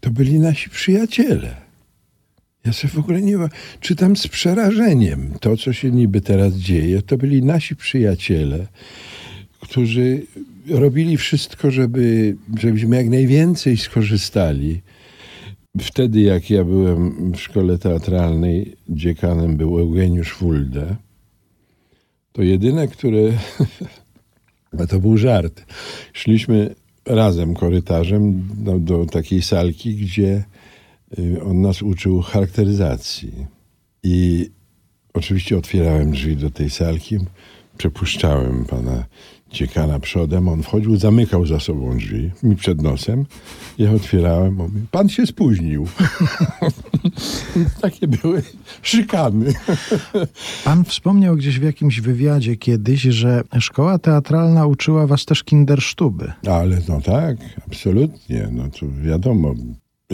to 0.00 0.10
byli 0.10 0.38
nasi 0.38 0.70
przyjaciele. 0.70 1.64
Ja 2.66 2.72
sobie 2.72 2.94
w 2.94 2.98
ogóle 2.98 3.22
nie 3.22 3.38
czytam 3.80 4.16
z 4.16 4.28
przerażeniem 4.28 5.34
to, 5.40 5.56
co 5.56 5.72
się 5.72 5.90
niby 5.90 6.20
teraz 6.20 6.54
dzieje. 6.54 7.02
To 7.02 7.16
byli 7.16 7.42
nasi 7.42 7.76
przyjaciele, 7.76 8.66
którzy 9.60 10.22
robili 10.68 11.16
wszystko, 11.16 11.70
żeby, 11.70 12.36
żebyśmy 12.60 12.96
jak 12.96 13.08
najwięcej 13.08 13.76
skorzystali. 13.76 14.80
Wtedy, 15.80 16.20
jak 16.20 16.50
ja 16.50 16.64
byłem 16.64 17.32
w 17.32 17.40
szkole 17.40 17.78
teatralnej, 17.78 18.76
dziekanem 18.88 19.56
był 19.56 19.78
Eugeniusz 19.78 20.32
Fulde. 20.32 20.96
To 22.32 22.42
jedyne, 22.42 22.88
które. 22.88 23.20
To 24.88 25.00
był 25.00 25.16
żart. 25.16 25.64
Szliśmy 26.12 26.74
razem 27.06 27.54
korytarzem 27.54 28.48
do, 28.54 28.78
do 28.78 29.06
takiej 29.06 29.42
salki, 29.42 29.96
gdzie 29.96 30.44
y, 31.18 31.42
on 31.42 31.60
nas 31.60 31.82
uczył 31.82 32.22
charakteryzacji. 32.22 33.46
I 34.02 34.50
oczywiście 35.12 35.58
otwierałem 35.58 36.10
drzwi 36.10 36.36
do 36.36 36.50
tej 36.50 36.70
salki, 36.70 37.18
przepuszczałem 37.78 38.64
pana 38.64 39.04
dziekana 39.54 39.98
przodem, 39.98 40.48
on 40.48 40.62
wchodził, 40.62 40.96
zamykał 40.96 41.46
za 41.46 41.60
sobą 41.60 41.96
drzwi, 41.98 42.30
mi 42.42 42.56
przed 42.56 42.82
nosem. 42.82 43.26
Ja 43.78 43.92
otwierałem, 43.92 44.54
mówię, 44.54 44.80
pan 44.90 45.08
się 45.08 45.26
spóźnił. 45.26 45.86
Takie 47.82 48.08
były 48.08 48.42
szykany. 48.82 49.52
Pan 50.64 50.84
wspomniał 50.84 51.36
gdzieś 51.36 51.58
w 51.58 51.62
jakimś 51.62 52.00
wywiadzie 52.00 52.56
kiedyś, 52.56 53.02
że 53.02 53.42
szkoła 53.60 53.98
teatralna 53.98 54.66
uczyła 54.66 55.06
was 55.06 55.24
też 55.24 55.44
kindersztuby. 55.44 56.32
Ale 56.46 56.78
no 56.88 57.00
tak, 57.00 57.36
absolutnie, 57.66 58.48
no 58.52 58.64
to 58.80 58.86
wiadomo. 59.02 59.54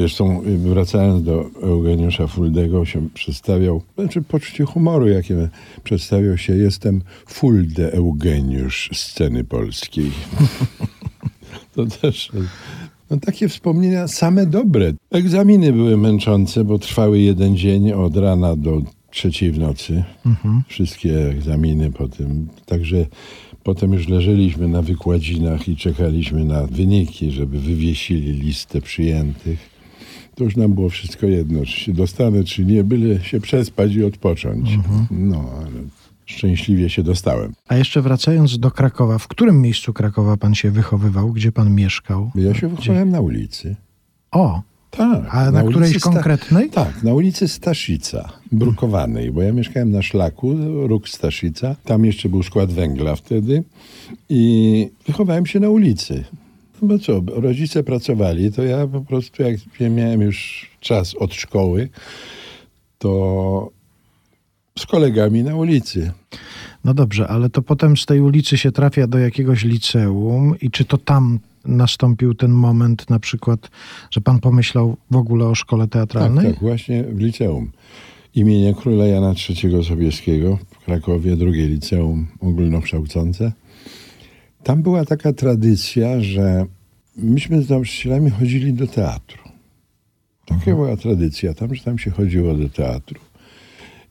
Zresztą 0.00 0.42
y, 0.42 0.58
wracając 0.58 1.22
do 1.22 1.50
Eugeniusza 1.62 2.26
Fuldego, 2.26 2.84
się 2.84 3.08
przedstawiał, 3.14 3.82
znaczy 3.98 4.22
poczucie 4.22 4.64
humoru, 4.64 5.08
jakie 5.08 5.48
przedstawiał 5.84 6.38
się, 6.38 6.56
jestem 6.56 7.02
Fulde 7.26 7.92
Eugeniusz 7.92 8.90
sceny 8.92 9.44
polskiej. 9.44 10.10
to 11.74 11.86
też, 11.86 12.30
no 13.10 13.16
takie 13.16 13.48
wspomnienia 13.48 14.08
same 14.08 14.46
dobre. 14.46 14.92
Egzaminy 15.10 15.72
były 15.72 15.96
męczące, 15.96 16.64
bo 16.64 16.78
trwały 16.78 17.20
jeden 17.20 17.56
dzień 17.56 17.92
od 17.92 18.16
rana 18.16 18.56
do 18.56 18.82
trzeciej 19.10 19.52
w 19.52 19.58
nocy. 19.58 20.04
Wszystkie 20.68 21.28
egzaminy 21.30 21.92
po 21.92 22.08
tym. 22.08 22.48
Także 22.66 23.06
potem 23.62 23.92
już 23.92 24.08
leżeliśmy 24.08 24.68
na 24.68 24.82
wykładzinach 24.82 25.68
i 25.68 25.76
czekaliśmy 25.76 26.44
na 26.44 26.66
wyniki, 26.66 27.30
żeby 27.30 27.60
wywiesili 27.60 28.32
listę 28.32 28.80
przyjętych. 28.80 29.69
To 30.40 30.44
już 30.44 30.56
nam 30.56 30.72
było 30.74 30.88
wszystko 30.88 31.26
jedno, 31.26 31.64
czy 31.66 31.80
się 31.80 31.92
dostanę, 31.92 32.44
czy 32.44 32.64
nie, 32.64 32.84
byle 32.84 33.24
się 33.24 33.40
przespać 33.40 33.94
i 33.94 34.04
odpocząć. 34.04 34.78
No, 35.10 35.44
ale 35.58 35.70
szczęśliwie 36.26 36.90
się 36.90 37.02
dostałem. 37.02 37.52
A 37.68 37.76
jeszcze 37.76 38.02
wracając 38.02 38.58
do 38.58 38.70
Krakowa, 38.70 39.18
w 39.18 39.28
którym 39.28 39.62
miejscu 39.62 39.92
Krakowa 39.92 40.36
pan 40.36 40.54
się 40.54 40.70
wychowywał? 40.70 41.32
Gdzie 41.32 41.52
pan 41.52 41.74
mieszkał? 41.74 42.30
Ja 42.34 42.54
się 42.54 42.68
wychowałem 42.68 43.10
na 43.10 43.20
ulicy. 43.20 43.76
O, 44.30 44.62
Tak. 44.90 45.28
a 45.34 45.50
na, 45.50 45.58
ulicy 45.62 45.70
którejś 45.72 45.96
Sta- 45.96 46.10
konkretnej? 46.10 46.70
Tak, 46.70 47.02
na 47.02 47.14
ulicy 47.14 47.48
Staszica, 47.48 48.28
brukowanej, 48.52 49.32
bo 49.32 49.42
ja 49.42 49.52
mieszkałem 49.52 49.90
na 49.90 50.02
szlaku, 50.02 50.54
róg 50.86 51.08
Staszica. 51.08 51.76
Tam 51.84 52.04
jeszcze 52.04 52.28
był 52.28 52.42
skład 52.42 52.72
węgla 52.72 53.16
wtedy 53.16 53.64
i 54.28 54.90
wychowałem 55.06 55.46
się 55.46 55.60
na 55.60 55.68
ulicy. 55.70 56.24
No 56.82 56.88
Bo 56.88 56.98
co, 56.98 57.20
rodzice 57.26 57.82
pracowali, 57.82 58.52
to 58.52 58.62
ja 58.62 58.86
po 58.86 59.00
prostu 59.00 59.42
jak 59.42 59.56
miałem 59.90 60.20
już 60.20 60.70
czas 60.80 61.14
od 61.14 61.34
szkoły, 61.34 61.88
to 62.98 63.70
z 64.78 64.86
kolegami 64.86 65.42
na 65.42 65.56
ulicy. 65.56 66.12
No 66.84 66.94
dobrze, 66.94 67.28
ale 67.28 67.50
to 67.50 67.62
potem 67.62 67.96
z 67.96 68.06
tej 68.06 68.20
ulicy 68.20 68.58
się 68.58 68.72
trafia 68.72 69.06
do 69.06 69.18
jakiegoś 69.18 69.64
liceum 69.64 70.54
i 70.60 70.70
czy 70.70 70.84
to 70.84 70.98
tam 70.98 71.38
nastąpił 71.64 72.34
ten 72.34 72.50
moment 72.50 73.10
na 73.10 73.18
przykład, 73.18 73.70
że 74.10 74.20
pan 74.20 74.40
pomyślał 74.40 74.96
w 75.10 75.16
ogóle 75.16 75.46
o 75.46 75.54
szkole 75.54 75.84
Tak, 75.84 75.92
teatralnej? 75.92 76.46
tak, 76.52 76.60
właśnie 76.60 77.04
w 77.04 77.20
liceum. 77.20 77.70
Imienia 78.34 78.74
Króla 78.74 79.06
Jana 79.06 79.34
III 79.48 79.84
Sobieskiego 79.84 80.58
w 80.70 80.84
Krakowie, 80.84 81.36
drugie 81.36 81.66
liceum 81.66 82.26
ogólnokształcące. 82.40 83.52
Tam 84.62 84.82
była 84.82 85.04
taka 85.04 85.32
tradycja, 85.32 86.20
że 86.20 86.66
myśmy 87.16 87.62
z 87.62 87.68
nauczycielami 87.70 88.30
chodzili 88.30 88.72
do 88.72 88.86
teatru. 88.86 89.42
Taka 90.46 90.64
była 90.64 90.96
tradycja 90.96 91.54
tam, 91.54 91.74
że 91.74 91.84
tam 91.84 91.98
się 91.98 92.10
chodziło 92.10 92.54
do 92.54 92.68
teatru. 92.68 93.20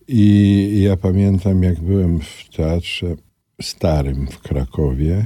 I 0.07 0.81
ja 0.83 0.97
pamiętam, 0.97 1.63
jak 1.63 1.81
byłem 1.81 2.19
w 2.19 2.55
teatrze 2.55 3.15
starym 3.61 4.27
w 4.27 4.39
Krakowie 4.39 5.25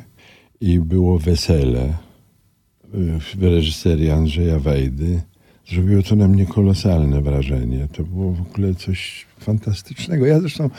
i 0.61 0.79
było 0.79 1.19
wesele 1.19 1.83
y, 1.85 3.19
w 3.19 3.43
reżyserii 3.43 4.09
Andrzeja 4.09 4.59
Wejdy. 4.59 5.21
Zrobiło 5.69 6.03
to 6.03 6.15
na 6.15 6.27
mnie 6.27 6.45
kolosalne 6.45 7.21
wrażenie. 7.21 7.87
To 7.93 8.03
było 8.03 8.31
w 8.31 8.41
ogóle 8.41 8.75
coś 8.75 9.25
fantastycznego. 9.39 10.25
Ja 10.25 10.39
zresztą, 10.39 10.69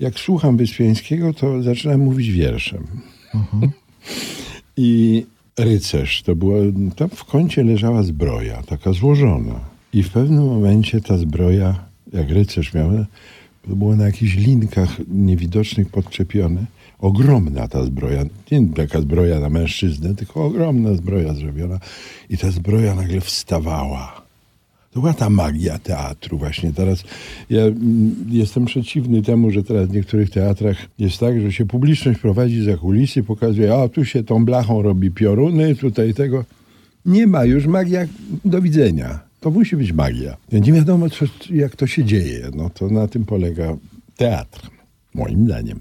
jak 0.00 0.18
słucham 0.18 0.56
Wyspiańskiego, 0.56 1.34
to 1.34 1.62
zaczynam 1.62 2.00
mówić 2.00 2.30
wierszem. 2.30 2.86
I 4.76 5.26
rycerz, 5.58 6.22
to 6.22 6.36
była, 6.36 6.58
tam 6.96 7.08
w 7.08 7.24
kącie 7.24 7.64
leżała 7.64 8.02
zbroja, 8.02 8.62
taka 8.62 8.92
złożona. 8.92 9.60
I 9.92 10.02
w 10.02 10.10
pewnym 10.10 10.46
momencie 10.46 11.00
ta 11.00 11.18
zbroja, 11.18 11.84
jak 12.12 12.30
rycerz 12.30 12.74
miał, 12.74 12.90
to 13.68 13.76
było 13.76 13.96
na 13.96 14.06
jakichś 14.06 14.36
linkach 14.36 14.96
niewidocznych 15.08 15.88
podczepione. 15.88 16.64
Ogromna 16.98 17.68
ta 17.68 17.84
zbroja, 17.84 18.24
nie 18.50 18.68
taka 18.68 19.00
zbroja 19.00 19.40
na 19.40 19.50
mężczyznę, 19.50 20.14
tylko 20.14 20.44
ogromna 20.44 20.94
zbroja 20.94 21.34
zrobiona. 21.34 21.78
I 22.30 22.38
ta 22.38 22.50
zbroja 22.50 22.94
nagle 22.94 23.20
wstawała. 23.20 24.23
To 24.94 25.00
była 25.00 25.14
ta 25.14 25.30
magia 25.30 25.78
teatru 25.78 26.38
właśnie. 26.38 26.72
Teraz 26.72 27.04
ja 27.50 27.62
mm, 27.62 28.14
jestem 28.28 28.64
przeciwny 28.64 29.22
temu, 29.22 29.50
że 29.50 29.62
teraz 29.62 29.88
w 29.88 29.92
niektórych 29.92 30.30
teatrach 30.30 30.76
jest 30.98 31.18
tak, 31.18 31.40
że 31.40 31.52
się 31.52 31.66
publiczność 31.66 32.20
prowadzi 32.20 32.64
za 32.64 32.76
kulisy, 32.76 33.22
pokazuje, 33.22 33.74
a 33.74 33.88
tu 33.88 34.04
się 34.04 34.24
tą 34.24 34.44
blachą 34.44 34.82
robi 34.82 35.10
pioruny, 35.10 35.74
tutaj 35.74 36.14
tego. 36.14 36.44
Nie 37.06 37.26
ma 37.26 37.44
już 37.44 37.66
magia, 37.66 38.06
do 38.44 38.62
widzenia. 38.62 39.20
To 39.40 39.50
musi 39.50 39.76
być 39.76 39.92
magia. 39.92 40.36
Nie 40.52 40.72
wiadomo, 40.72 41.10
co, 41.10 41.24
jak 41.50 41.76
to 41.76 41.86
się 41.86 42.04
dzieje. 42.04 42.50
No 42.56 42.70
to 42.70 42.88
na 42.88 43.08
tym 43.08 43.24
polega 43.24 43.76
teatr, 44.16 44.70
moim 45.14 45.44
zdaniem. 45.44 45.80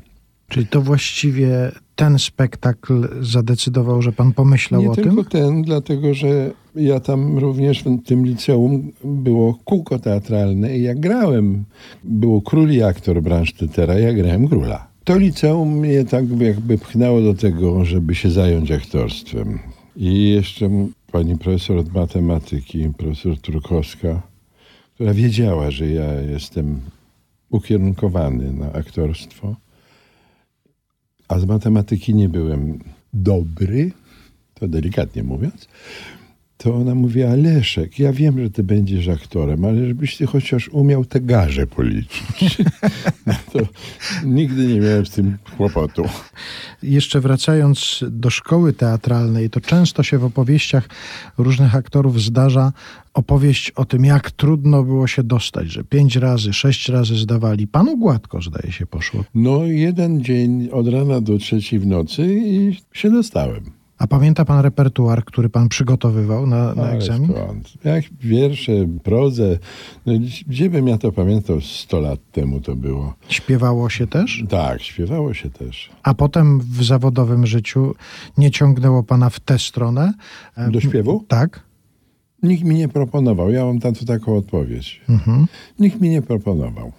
Czyli 0.53 0.67
to 0.67 0.81
właściwie 0.81 1.71
ten 1.95 2.19
spektakl 2.19 3.07
zadecydował, 3.21 4.01
że 4.01 4.11
pan 4.11 4.33
pomyślał 4.33 4.81
Nie 4.81 4.91
o 4.91 4.95
tylko 4.95 5.23
tym? 5.23 5.41
ten, 5.41 5.61
dlatego 5.61 6.13
że 6.13 6.51
ja 6.75 6.99
tam 6.99 7.37
również 7.37 7.83
w 7.83 8.03
tym 8.05 8.25
liceum 8.25 8.91
było 9.03 9.59
kółko 9.65 9.99
teatralne 9.99 10.77
i 10.77 10.83
jak 10.83 10.99
grałem, 10.99 11.63
było 12.03 12.41
król 12.41 12.71
i 12.71 12.83
aktor 12.83 13.21
Bransztytera, 13.21 13.99
ja 13.99 14.13
grałem 14.13 14.47
króla. 14.47 14.87
To 15.03 15.17
liceum 15.17 15.79
mnie 15.79 16.05
tak 16.05 16.41
jakby 16.41 16.77
pchnęło 16.77 17.21
do 17.21 17.33
tego, 17.33 17.85
żeby 17.85 18.15
się 18.15 18.31
zająć 18.31 18.71
aktorstwem. 18.71 19.59
I 19.95 20.29
jeszcze 20.29 20.69
pani 21.11 21.37
profesor 21.37 21.77
od 21.77 21.93
matematyki, 21.93 22.89
profesor 22.97 23.37
Trukowska, 23.37 24.21
która 24.93 25.13
wiedziała, 25.13 25.71
że 25.71 25.87
ja 25.87 26.13
jestem 26.13 26.79
ukierunkowany 27.49 28.53
na 28.53 28.73
aktorstwo, 28.73 29.55
a 31.27 31.39
z 31.39 31.45
matematyki 31.45 32.15
nie 32.15 32.29
byłem 32.29 32.79
dobry, 33.13 33.91
to 34.53 34.67
delikatnie 34.67 35.23
mówiąc, 35.23 35.67
to 36.57 36.75
ona 36.75 36.95
mówiła, 36.95 37.35
Leszek, 37.35 37.99
ja 37.99 38.13
wiem, 38.13 38.43
że 38.43 38.49
ty 38.49 38.63
będziesz 38.63 39.07
aktorem, 39.07 39.65
ale 39.65 39.87
żebyś 39.87 40.17
ty 40.17 40.25
chociaż 40.25 40.69
umiał 40.69 41.05
te 41.05 41.21
garze 41.21 41.67
policzyć. 41.67 42.57
No 43.27 43.33
to 43.53 43.59
nigdy 44.25 44.67
nie 44.67 44.79
miałem 44.79 45.05
z 45.05 45.09
tym 45.09 45.37
kłopotu. 45.57 46.03
Jeszcze 46.83 47.21
wracając 47.21 48.03
do 48.11 48.29
szkoły 48.29 48.73
teatralnej, 48.73 49.49
to 49.49 49.61
często 49.61 50.03
się 50.03 50.17
w 50.17 50.23
opowieściach 50.23 50.89
różnych 51.37 51.75
aktorów 51.75 52.21
zdarza 52.21 52.71
opowieść 53.13 53.71
o 53.71 53.85
tym, 53.85 54.05
jak 54.05 54.31
trudno 54.31 54.83
było 54.83 55.07
się 55.07 55.23
dostać, 55.23 55.71
że 55.71 55.83
pięć 55.83 56.15
razy, 56.15 56.53
sześć 56.53 56.89
razy 56.89 57.17
zdawali. 57.17 57.67
Panu 57.67 57.97
gładko, 57.97 58.41
zdaje 58.41 58.71
się, 58.71 58.85
poszło. 58.85 59.23
No 59.35 59.65
jeden 59.65 60.23
dzień 60.23 60.69
od 60.71 60.87
rana 60.87 61.21
do 61.21 61.37
trzeciej 61.37 61.79
w 61.79 61.87
nocy 61.87 62.41
i 62.45 62.77
się 62.93 63.11
dostałem. 63.11 63.82
A 63.97 64.07
pamięta 64.07 64.45
pan 64.45 64.61
repertuar, 64.61 65.25
który 65.25 65.49
pan 65.49 65.69
przygotowywał 65.69 66.47
na, 66.47 66.75
na 66.75 66.89
egzamin? 66.91 67.29
skąd? 67.31 67.73
Jak 67.83 68.03
wiersze, 68.21 68.71
prozę, 69.03 69.59
no, 70.05 70.13
gdzie 70.47 70.69
bym 70.69 70.87
ja 70.87 70.97
to 70.97 71.11
pamiętał 71.11 71.61
100 71.61 71.99
lat 71.99 72.19
temu 72.31 72.59
to 72.61 72.75
było. 72.75 73.13
Śpiewało 73.29 73.89
się 73.89 74.07
też? 74.07 74.43
Tak, 74.49 74.81
śpiewało 74.81 75.33
się 75.33 75.49
też. 75.49 75.89
A 76.03 76.13
potem 76.13 76.59
w 76.59 76.83
zawodowym 76.83 77.45
życiu 77.47 77.95
nie 78.37 78.51
ciągnęło 78.51 79.03
pana 79.03 79.29
w 79.29 79.39
tę 79.39 79.59
stronę? 79.59 80.13
E, 80.57 80.71
Do 80.71 80.81
śpiewu? 80.81 81.25
Tak. 81.27 81.59
Nikt 82.43 82.63
mi 82.63 82.75
nie 82.75 82.87
proponował. 82.87 83.51
Ja 83.51 83.65
mam 83.65 83.79
tam 83.79 83.93
tu 83.93 84.05
taką 84.05 84.37
odpowiedź. 84.37 85.01
Mhm. 85.09 85.47
Nikt 85.79 86.01
mi 86.01 86.09
nie 86.09 86.21
proponował. 86.21 86.91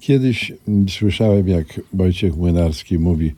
Kiedyś 0.00 0.52
słyszałem, 0.88 1.48
jak 1.48 1.66
Wojciech 1.92 2.36
Młynarski 2.36 2.98
mówi, 2.98 3.34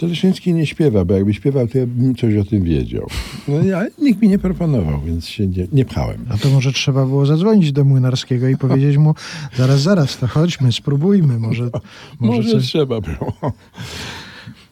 Teleszyński 0.00 0.54
nie 0.54 0.66
śpiewa, 0.66 1.04
bo 1.04 1.14
jakby 1.14 1.34
śpiewał, 1.34 1.68
to 1.68 1.78
ja 1.78 1.86
bym 1.86 2.14
coś 2.14 2.36
o 2.36 2.44
tym 2.44 2.64
wiedział. 2.64 3.06
No, 3.48 3.62
ja, 3.62 3.86
nikt 3.98 4.22
mi 4.22 4.28
nie 4.28 4.38
proponował, 4.38 5.00
więc 5.00 5.26
się 5.26 5.46
nie, 5.46 5.66
nie 5.72 5.84
pchałem. 5.84 6.26
A 6.28 6.38
to 6.38 6.50
może 6.50 6.72
trzeba 6.72 7.06
było 7.06 7.26
zadzwonić 7.26 7.72
do 7.72 7.84
Młynarskiego 7.84 8.48
i 8.48 8.56
powiedzieć 8.56 8.96
mu, 8.96 9.14
zaraz, 9.56 9.80
zaraz, 9.80 10.18
to 10.18 10.26
chodźmy, 10.26 10.72
spróbujmy, 10.72 11.38
może, 11.38 11.70
może, 12.20 12.36
Może 12.36 12.50
coś... 12.50 12.66
trzeba 12.66 13.00
było. 13.00 13.52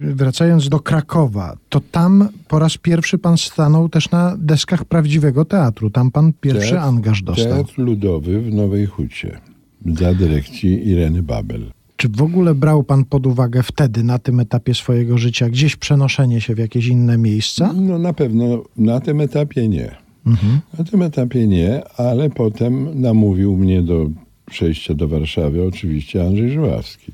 Wracając 0.01 0.69
do 0.69 0.81
Krakowa, 0.81 1.57
to 1.69 1.81
tam 1.81 2.29
po 2.49 2.59
raz 2.59 2.79
pierwszy 2.79 3.19
pan 3.19 3.39
stanął 3.39 3.89
też 3.89 4.11
na 4.11 4.37
deskach 4.39 4.85
prawdziwego 4.85 5.45
teatru. 5.45 5.91
Tam 5.91 6.11
pan 6.11 6.33
pierwszy 6.41 6.75
Teatr- 6.75 6.89
angaż 6.89 7.23
dostał. 7.23 7.47
Teatr 7.65 7.79
Ludowy 7.79 8.41
w 8.41 8.55
Nowej 8.55 8.87
Hucie 8.87 9.41
za 9.87 10.15
dyrekcji 10.15 10.89
Ireny 10.89 11.23
Babel. 11.23 11.71
Czy 11.99 12.09
w 12.09 12.23
ogóle 12.23 12.55
brał 12.55 12.85
pan 12.85 13.05
pod 13.05 13.27
uwagę 13.27 13.63
wtedy, 13.63 14.05
na 14.05 14.19
tym 14.19 14.41
etapie 14.41 14.75
swojego 14.75 15.19
życia, 15.19 15.49
gdzieś 15.49 15.77
przenoszenie 15.77 16.41
się 16.41 16.55
w 16.55 16.59
jakieś 16.59 16.87
inne 16.87 17.19
miejsca? 17.19 17.73
No 17.73 17.99
na 17.99 18.13
pewno 18.13 18.65
na 18.77 19.01
tym 19.01 19.21
etapie 19.21 19.69
nie. 19.69 19.97
Mhm. 20.27 20.61
Na 20.79 20.85
tym 20.85 21.03
etapie 21.03 21.47
nie, 21.47 21.83
ale 21.97 22.31
potem 22.31 23.01
namówił 23.01 23.57
mnie 23.57 23.83
do 23.83 24.07
przejścia 24.47 24.95
do 24.95 25.09
Warszawy 25.09 25.65
oczywiście 25.65 26.27
Andrzej 26.27 26.51
Żuławski. 26.51 27.13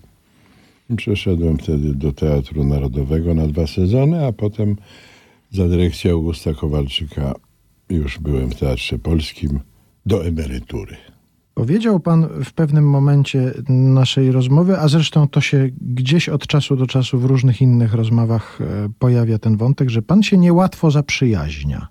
Przeszedłem 0.97 1.59
wtedy 1.59 1.95
do 1.95 2.13
Teatru 2.13 2.65
Narodowego 2.65 3.35
na 3.35 3.47
dwa 3.47 3.67
sezony, 3.67 4.27
a 4.27 4.33
potem 4.33 4.77
za 5.51 5.69
dyrekcją 5.69 6.11
Augusta 6.11 6.55
Kowalczyka 6.55 7.35
już 7.89 8.19
byłem 8.19 8.51
w 8.51 8.55
Teatrze 8.55 8.99
Polskim 8.99 9.61
do 10.07 10.27
emerytury. 10.27 10.97
Powiedział 11.55 12.01
pan 12.01 12.29
w 12.45 12.53
pewnym 12.53 12.91
momencie 12.91 13.55
naszej 13.69 14.33
rozmowy, 14.33 14.79
a 14.79 14.89
zresztą 14.89 15.29
to 15.29 15.41
się 15.41 15.71
gdzieś 15.81 16.29
od 16.29 16.47
czasu 16.47 16.77
do 16.77 16.87
czasu 16.87 17.19
w 17.19 17.25
różnych 17.25 17.61
innych 17.61 17.95
rozmowach 17.95 18.59
e, 18.61 18.89
pojawia 18.99 19.39
ten 19.39 19.57
wątek, 19.57 19.91
że 19.91 20.03
pan 20.03 20.23
się 20.23 20.37
niełatwo 20.37 20.91
zaprzyjaźnia. 20.91 21.89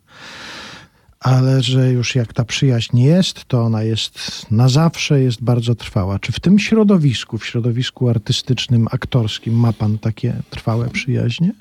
Ale 1.19 1.61
że 1.61 1.91
już 1.91 2.15
jak 2.15 2.33
ta 2.33 2.45
przyjaźń 2.45 2.99
jest, 2.99 3.45
to 3.45 3.61
ona 3.61 3.83
jest 3.83 4.45
na 4.51 4.69
zawsze, 4.69 5.21
jest 5.21 5.43
bardzo 5.43 5.75
trwała. 5.75 6.19
Czy 6.19 6.31
w 6.31 6.39
tym 6.39 6.59
środowisku, 6.59 7.37
w 7.37 7.45
środowisku 7.45 8.09
artystycznym, 8.09 8.87
aktorskim, 8.91 9.53
ma 9.53 9.73
pan 9.73 9.97
takie 9.97 10.33
trwałe 10.49 10.89
przyjaźnie? 10.89 11.51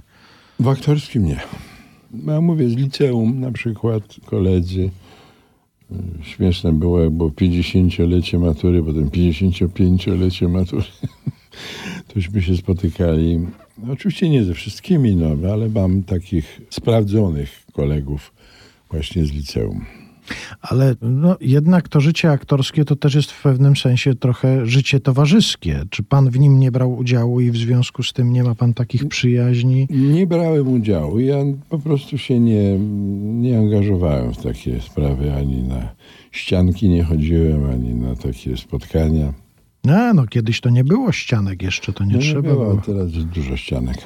W 0.60 0.68
aktorskim 0.68 1.24
nie. 1.24 1.40
Ja 2.26 2.40
mówię 2.40 2.68
z 2.68 2.72
liceum 2.72 3.40
na 3.40 3.52
przykład 3.52 4.02
koledzy. 4.26 4.90
Y, 6.20 6.24
Śmieszne 6.24 6.72
było, 6.72 7.10
bo 7.10 7.28
50-lecie 7.28 8.38
matury, 8.38 8.82
potem 8.82 9.08
55-lecie 9.08 10.48
matury. 10.48 10.84
Tośmy 12.14 12.42
się 12.42 12.56
spotykali. 12.56 13.40
Oczywiście 13.92 14.28
nie 14.28 14.44
ze 14.44 14.54
wszystkimi, 14.54 15.16
no, 15.16 15.52
ale 15.52 15.68
mam 15.68 16.02
takich 16.02 16.60
sprawdzonych 16.70 17.62
kolegów 17.72 18.32
właśnie 18.90 19.24
z 19.24 19.32
liceum. 19.32 19.84
Ale 20.60 20.94
no, 21.02 21.36
jednak 21.40 21.88
to 21.88 22.00
życie 22.00 22.30
aktorskie 22.30 22.84
to 22.84 22.96
też 22.96 23.14
jest 23.14 23.30
w 23.30 23.42
pewnym 23.42 23.76
sensie 23.76 24.14
trochę 24.14 24.66
życie 24.66 25.00
towarzyskie. 25.00 25.82
Czy 25.90 26.02
pan 26.02 26.30
w 26.30 26.38
nim 26.38 26.58
nie 26.58 26.72
brał 26.72 26.96
udziału 26.96 27.40
i 27.40 27.50
w 27.50 27.56
związku 27.56 28.02
z 28.02 28.12
tym 28.12 28.32
nie 28.32 28.44
ma 28.44 28.54
pan 28.54 28.74
takich 28.74 29.08
przyjaźni? 29.08 29.86
Nie 29.90 30.26
brałem 30.26 30.68
udziału. 30.68 31.20
Ja 31.20 31.36
po 31.68 31.78
prostu 31.78 32.18
się 32.18 32.40
nie, 32.40 32.78
nie 33.40 33.58
angażowałem 33.58 34.34
w 34.34 34.42
takie 34.42 34.80
sprawy. 34.80 35.34
Ani 35.34 35.62
na 35.62 35.88
ścianki 36.32 36.88
nie 36.88 37.04
chodziłem, 37.04 37.70
ani 37.70 37.94
na 37.94 38.16
takie 38.16 38.56
spotkania. 38.56 39.32
A, 39.88 40.12
no 40.14 40.26
kiedyś 40.26 40.60
to 40.60 40.70
nie 40.70 40.84
było 40.84 41.12
ścianek 41.12 41.62
jeszcze, 41.62 41.92
to 41.92 42.04
nie 42.04 42.12
No, 42.14 42.18
trzeba 42.20 42.42
było, 42.42 42.64
było. 42.64 42.78
a 42.78 42.86
teraz 42.86 43.14
jest 43.14 43.26
dużo 43.26 43.56
ścianek. 43.56 43.96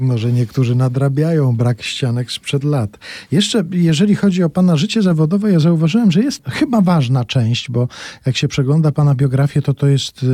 Może 0.00 0.32
niektórzy 0.32 0.74
nadrabiają 0.74 1.56
brak 1.56 1.82
ścianek 1.82 2.32
sprzed 2.32 2.64
lat. 2.64 2.98
Jeszcze, 3.32 3.64
jeżeli 3.72 4.14
chodzi 4.14 4.42
o 4.42 4.50
pana 4.50 4.76
życie 4.76 5.02
zawodowe, 5.02 5.52
ja 5.52 5.60
zauważyłem, 5.60 6.10
że 6.10 6.20
jest 6.20 6.44
chyba 6.48 6.80
ważna 6.80 7.24
część, 7.24 7.70
bo 7.70 7.88
jak 8.26 8.36
się 8.36 8.48
przegląda 8.48 8.92
pana 8.92 9.14
biografię, 9.14 9.62
to 9.62 9.74
to 9.74 9.86
jest 9.86 10.22
y, 10.22 10.26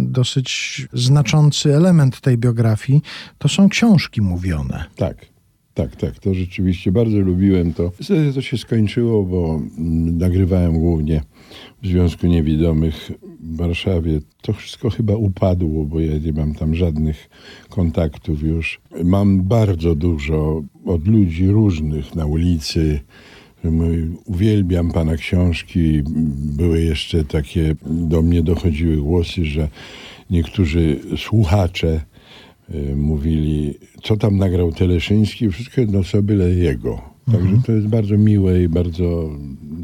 dosyć 0.00 0.86
znaczący 0.92 1.76
element 1.76 2.20
tej 2.20 2.38
biografii. 2.38 3.02
To 3.38 3.48
są 3.48 3.68
książki 3.68 4.22
mówione. 4.22 4.84
Tak, 4.96 5.16
tak, 5.74 5.96
tak. 5.96 6.18
To 6.18 6.34
rzeczywiście 6.34 6.92
bardzo 6.92 7.18
lubiłem 7.18 7.74
to. 7.74 7.90
Wtedy 8.02 8.32
to 8.32 8.42
się 8.42 8.58
skończyło, 8.58 9.24
bo 9.24 9.60
mm, 9.78 10.18
nagrywałem 10.18 10.78
głównie 10.78 11.22
w 11.82 11.86
Związku 11.86 12.26
Niewidomych 12.26 13.10
w 13.40 13.56
Warszawie. 13.56 14.20
To 14.42 14.52
wszystko 14.52 14.90
chyba 14.90 15.16
upadło, 15.16 15.84
bo 15.84 16.00
ja 16.00 16.18
nie 16.18 16.32
mam 16.32 16.54
tam 16.54 16.74
żadnych 16.74 17.30
kontaktów 17.68 18.42
już. 18.42 18.80
Mam 19.04 19.42
bardzo 19.42 19.94
dużo 19.94 20.62
od 20.86 21.08
ludzi 21.08 21.48
różnych 21.48 22.14
na 22.14 22.26
ulicy. 22.26 23.00
Uwielbiam 24.24 24.92
pana 24.92 25.16
książki. 25.16 26.02
Były 26.56 26.82
jeszcze 26.82 27.24
takie, 27.24 27.74
do 27.86 28.22
mnie 28.22 28.42
dochodziły 28.42 28.96
głosy, 28.96 29.44
że 29.44 29.68
niektórzy 30.30 31.00
słuchacze 31.16 32.00
y, 32.74 32.96
mówili, 32.96 33.74
co 34.02 34.16
tam 34.16 34.36
nagrał 34.36 34.72
Teleszyński, 34.72 35.50
wszystko 35.50 35.80
jedno 35.80 36.04
co 36.04 36.22
byle 36.22 36.50
jego. 36.50 37.17
Także 37.32 37.62
to 37.66 37.72
jest 37.72 37.86
bardzo 37.86 38.18
miłe 38.18 38.62
i 38.62 38.68
bardzo 38.68 39.30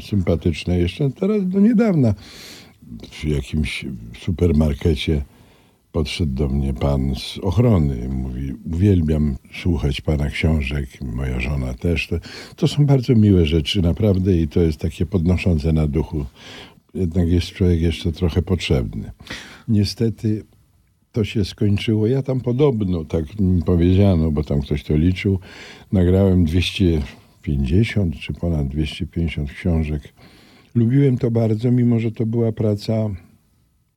sympatyczne. 0.01 0.79
Jeszcze 0.79 1.11
teraz 1.11 1.47
do 1.47 1.59
niedawna 1.59 2.13
w 3.11 3.23
jakimś 3.23 3.85
supermarkecie 4.19 5.21
podszedł 5.91 6.33
do 6.33 6.47
mnie 6.47 6.73
pan 6.73 7.15
z 7.15 7.37
ochrony. 7.37 8.09
Mówi, 8.09 8.53
uwielbiam 8.73 9.35
słuchać 9.61 10.01
pana 10.01 10.29
książek, 10.29 10.89
moja 11.01 11.39
żona 11.39 11.73
też. 11.73 12.07
To, 12.07 12.15
to 12.55 12.67
są 12.67 12.85
bardzo 12.85 13.15
miłe 13.15 13.45
rzeczy, 13.45 13.81
naprawdę, 13.81 14.37
i 14.37 14.47
to 14.47 14.61
jest 14.61 14.79
takie 14.79 15.05
podnoszące 15.05 15.73
na 15.73 15.87
duchu. 15.87 16.25
Jednak 16.93 17.29
jest 17.29 17.47
człowiek 17.47 17.81
jeszcze 17.81 18.11
trochę 18.11 18.41
potrzebny. 18.41 19.11
Niestety 19.67 20.43
to 21.11 21.23
się 21.23 21.45
skończyło. 21.45 22.07
Ja 22.07 22.21
tam 22.21 22.41
podobno, 22.41 23.05
tak 23.05 23.39
mi 23.39 23.61
powiedziano, 23.63 24.31
bo 24.31 24.43
tam 24.43 24.61
ktoś 24.61 24.83
to 24.83 24.97
liczył, 24.97 25.39
nagrałem 25.91 26.47
250 27.45 28.19
czy 28.19 28.33
ponad 28.33 28.67
250 28.67 29.51
książek. 29.51 30.13
Lubiłem 30.75 31.17
to 31.17 31.31
bardzo, 31.31 31.71
mimo 31.71 31.99
że 31.99 32.11
to 32.11 32.25
była 32.25 32.51
praca 32.51 33.09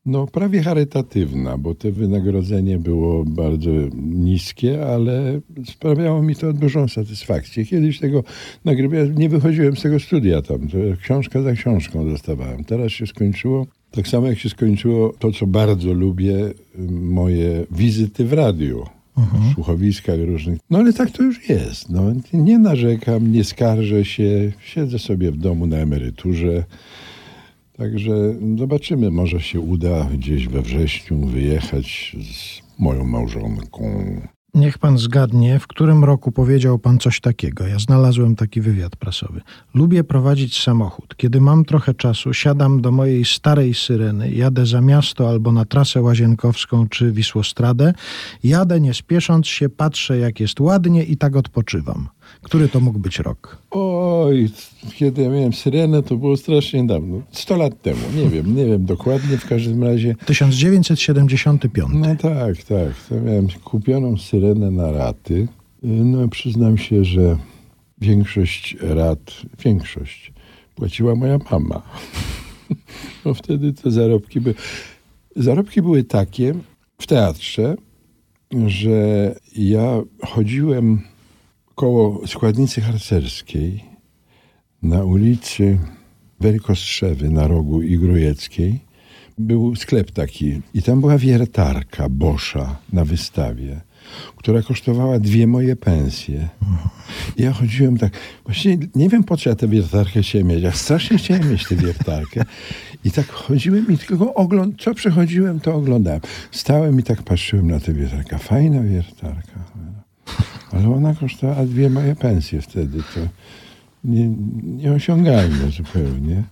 no, 0.07 0.27
prawie 0.27 0.63
charytatywna, 0.63 1.59
bo 1.59 1.75
to 1.75 1.93
wynagrodzenie 1.93 2.79
było 2.79 3.25
bardzo 3.25 3.71
niskie, 4.03 4.87
ale 4.87 5.41
sprawiało 5.65 6.23
mi 6.23 6.37
to 6.37 6.53
dużą 6.53 6.89
satysfakcję. 6.89 7.65
Kiedyś 7.65 7.99
tego 7.99 8.25
nagrywałem, 8.65 9.19
nie 9.19 9.29
wychodziłem 9.29 9.77
z 9.77 9.83
tego 9.83 10.01
studia 10.01 10.43
tam, 10.43 10.69
książka 11.03 11.43
za 11.43 11.53
książką 11.53 12.11
dostawałem. 12.11 12.65
Teraz 12.65 12.93
się 12.93 13.07
skończyło. 13.07 13.67
Tak 13.91 14.09
samo 14.09 14.27
jak 14.27 14.39
się 14.39 14.49
skończyło 14.49 15.13
to, 15.19 15.33
co 15.33 15.47
bardzo 15.47 15.93
lubię, 15.93 16.35
y, 16.35 16.55
moje 16.91 17.67
wizyty 17.71 18.25
w 18.25 18.33
radiu, 18.33 18.87
w 19.19 19.55
słuchowiskach 19.55 20.19
różnych. 20.27 20.59
No 20.71 20.79
ale 20.79 20.93
tak 20.93 21.11
to 21.11 21.23
już 21.23 21.49
jest. 21.49 21.91
No, 21.91 22.03
nie 22.33 22.59
narzekam, 22.59 23.33
nie 23.33 23.45
skarżę 23.45 24.05
się, 24.05 24.53
siedzę 24.61 24.99
sobie 24.99 25.33
w 25.33 25.37
domu 25.37 25.67
na 25.67 25.77
emeryturze. 25.77 26.65
Także 27.77 28.35
zobaczymy, 28.59 29.11
może 29.11 29.41
się 29.41 29.61
uda 29.61 30.05
gdzieś 30.05 30.49
we 30.49 30.63
wrześniu 30.63 31.27
wyjechać 31.27 32.17
z 32.33 32.63
moją 32.79 33.05
małżonką. 33.05 34.05
Niech 34.55 34.79
pan 34.79 34.99
zgadnie, 34.99 35.59
w 35.59 35.67
którym 35.67 36.05
roku 36.05 36.33
powiedział 36.33 36.79
pan 36.79 36.99
coś 36.99 37.21
takiego. 37.21 37.67
Ja 37.67 37.79
znalazłem 37.79 38.37
taki 38.37 38.61
wywiad 38.61 38.97
prasowy. 38.97 39.41
Lubię 39.75 40.05
prowadzić 40.05 40.63
samochód. 40.63 41.17
Kiedy 41.17 41.41
mam 41.41 41.65
trochę 41.65 41.95
czasu, 41.95 42.35
siadam 42.35 42.81
do 42.81 42.91
mojej 42.91 43.25
starej 43.25 43.75
syreny, 43.75 44.33
jadę 44.33 44.67
za 44.67 44.81
miasto 44.81 45.29
albo 45.29 45.53
na 45.53 45.65
trasę 45.65 46.03
łazienkowską 46.03 46.89
czy 46.89 47.13
Wisłostradę. 47.13 47.95
Jadę 48.45 48.81
nie 48.81 48.95
spiesząc 48.95 49.47
się, 49.47 49.69
patrzę 49.69 50.19
jak 50.19 50.41
jest 50.41 50.61
ładnie 50.61 51.05
i 51.05 51.17
tak 51.17 51.37
odpoczywam. 51.37 52.09
Który 52.43 52.69
to 52.69 52.81
mógł 52.81 52.99
być 52.99 53.19
rok? 53.19 53.63
Oj, 53.71 54.51
kiedy 54.95 55.23
ja 55.23 55.29
miałem 55.29 55.53
syrenę, 55.53 56.03
to 56.03 56.17
było 56.17 56.37
strasznie 56.37 56.87
dawno. 56.87 57.23
100 57.33 57.57
lat 57.57 57.83
temu, 57.83 58.01
nie 58.17 58.29
wiem, 58.29 58.57
nie 58.57 58.67
wiem 58.67 58.85
dokładnie, 58.85 59.37
w 59.37 59.47
każdym 59.49 59.85
razie. 59.85 60.15
1975. 60.27 61.89
No 61.95 62.17
tak, 62.17 62.57
tak. 62.57 62.93
To 63.09 63.15
miałem 63.15 63.49
kupioną 63.65 64.17
syrenę 64.17 64.71
na 64.71 64.93
raty. 64.93 65.49
No 65.83 66.29
przyznam 66.29 66.79
się, 66.79 67.05
że 67.05 67.37
większość 68.01 68.77
rat, 68.81 69.33
większość 69.65 70.33
płaciła 70.75 71.15
moja 71.15 71.39
mama. 71.51 71.83
Bo 73.25 73.35
wtedy 73.35 73.73
te 73.73 73.91
zarobki 73.91 74.41
były. 74.41 74.55
Zarobki 75.37 75.83
były 75.83 76.05
takie 76.05 76.55
w 76.99 77.07
teatrze, 77.07 77.75
że 78.67 79.35
ja 79.57 80.01
chodziłem 80.27 81.03
koło 81.79 82.27
składnicy 82.27 82.81
harcerskiej 82.81 83.85
na 84.83 85.05
ulicy 85.05 85.79
Werkostrzewy 86.41 87.31
na 87.31 87.49
rogu 87.49 87.83
Igrujeckiej 87.83 88.81
był 89.39 89.77
sklep 89.77 90.11
taki 90.11 90.61
i 90.75 90.83
tam 90.83 91.01
była 91.01 91.19
wiertarka 91.19 92.09
Boscha 92.09 92.77
na 92.93 93.05
wystawie, 93.05 93.81
która 94.37 94.63
kosztowała 94.63 95.19
dwie 95.19 95.47
moje 95.47 95.77
pensje. 95.77 96.49
I 97.37 97.43
ja 97.43 97.53
chodziłem 97.53 97.99
tak, 97.99 98.13
właściwie 98.45 98.87
nie 98.95 99.09
wiem 99.09 99.25
po 99.25 99.37
co 99.37 99.51
ja 99.51 99.57
tę 99.57 99.69
wiertarkę 99.69 100.23
chciałem 100.23 100.49
mieć, 100.49 100.63
ja 100.63 100.73
strasznie 100.73 101.19
chciałem 101.19 101.51
mieć 101.51 101.69
tę 101.69 101.77
wiertarkę. 101.77 102.45
I 103.05 103.11
tak 103.11 103.27
chodziłem 103.29 103.87
i 103.89 103.99
tylko 103.99 104.35
ogląd, 104.35 104.83
co 104.83 104.95
przechodziłem, 104.95 105.61
to 105.61 105.75
oglądałem. 105.75 106.21
Stałem 106.51 107.01
i 107.01 107.03
tak 107.03 107.23
patrzyłem 107.23 107.71
na 107.71 107.81
tę 107.81 107.93
wiertarkę. 107.93 108.39
Fajna 108.39 108.83
wiertarka. 108.83 109.65
Ale 110.73 110.95
ona 110.95 111.15
kosztowała 111.15 111.67
dwie 111.67 111.91
moje 111.91 112.17
pensje 112.17 112.61
wtedy. 112.61 112.99
To 113.15 113.21
nie, 114.05 114.29
nieosiągalne 114.63 115.71
zupełnie. 115.71 116.43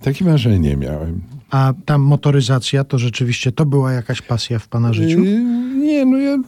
Takie 0.00 0.24
marzenie 0.24 0.76
miałem. 0.76 1.22
A 1.50 1.72
ta 1.84 1.98
motoryzacja 1.98 2.84
to 2.84 2.98
rzeczywiście 2.98 3.52
to 3.52 3.66
była 3.66 3.92
jakaś 3.92 4.22
pasja 4.22 4.58
w 4.58 4.68
pana 4.68 4.92
życiu? 4.92 5.24
Yy, 5.24 5.40
nie, 5.76 6.04
no 6.04 6.18
ja 6.18 6.38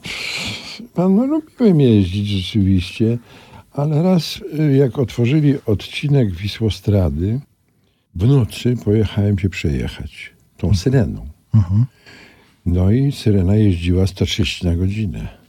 pan, 0.95 1.17
no, 1.17 1.27
lubiłem 1.27 1.81
jeździć 1.81 2.29
rzeczywiście, 2.29 3.19
ale 3.73 4.03
raz 4.03 4.41
y, 4.61 4.77
jak 4.77 4.99
otworzyli 4.99 5.55
odcinek 5.67 6.35
Wisłostrady, 6.35 7.41
w 8.15 8.27
nocy 8.27 8.77
pojechałem 8.85 9.39
się 9.39 9.49
przejechać 9.49 10.33
tą 10.57 10.75
syreną. 10.75 11.27
Mhm. 11.55 11.87
No 12.67 12.91
i 12.91 13.13
syrena 13.13 13.57
jeździła 13.57 14.07
130 14.07 14.67
na 14.67 14.77
godzinę. 14.77 15.40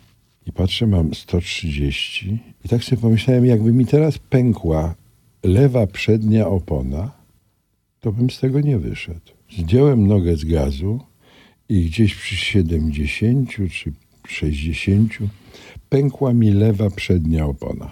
I 0.52 0.54
patrzę, 0.54 0.88
mam 0.88 1.14
130 1.14 2.40
i 2.66 2.70
tak 2.70 2.84
sobie 2.84 3.02
pomyślałem, 3.02 3.46
jakby 3.46 3.74
mi 3.74 3.86
teraz 3.86 4.18
pękła 4.18 4.96
lewa 5.44 5.88
przednia 5.88 6.48
opona, 6.48 7.12
to 8.00 8.12
bym 8.12 8.30
z 8.30 8.40
tego 8.40 8.62
nie 8.62 8.78
wyszedł. 8.78 9.32
Zdjąłem 9.58 10.08
nogę 10.08 10.36
z 10.38 10.46
gazu 10.46 11.00
i 11.70 11.86
gdzieś 11.86 12.16
przy 12.16 12.36
70 12.36 13.50
czy 13.50 13.94
60 14.28 15.14
pękła 15.90 16.34
mi 16.34 16.52
lewa 16.52 16.90
przednia 16.90 17.46
opona. 17.46 17.92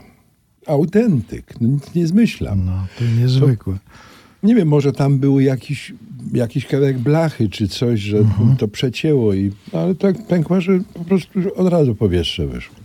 Autentyk, 0.65 1.61
no 1.61 1.67
nic 1.67 1.95
nie 1.95 2.07
zmyślam. 2.07 2.65
No, 2.65 2.87
to 2.97 3.05
niezwykłe. 3.21 3.77
Nie 4.43 4.55
wiem, 4.55 4.67
może 4.67 4.91
tam 4.91 5.19
był 5.19 5.39
jakiś, 5.39 5.93
jakiś 6.33 6.65
kawałek 6.65 6.97
blachy 6.97 7.49
czy 7.49 7.67
coś, 7.67 7.99
że 7.99 8.17
to 8.57 8.67
przecięło, 8.67 9.33
i, 9.33 9.51
ale 9.73 9.95
tak 9.95 10.27
pękła, 10.27 10.61
że 10.61 10.79
po 10.93 11.03
prostu 11.03 11.39
od 11.55 11.67
razu 11.67 11.95
powietrze 11.95 12.47
wyszło. 12.47 12.75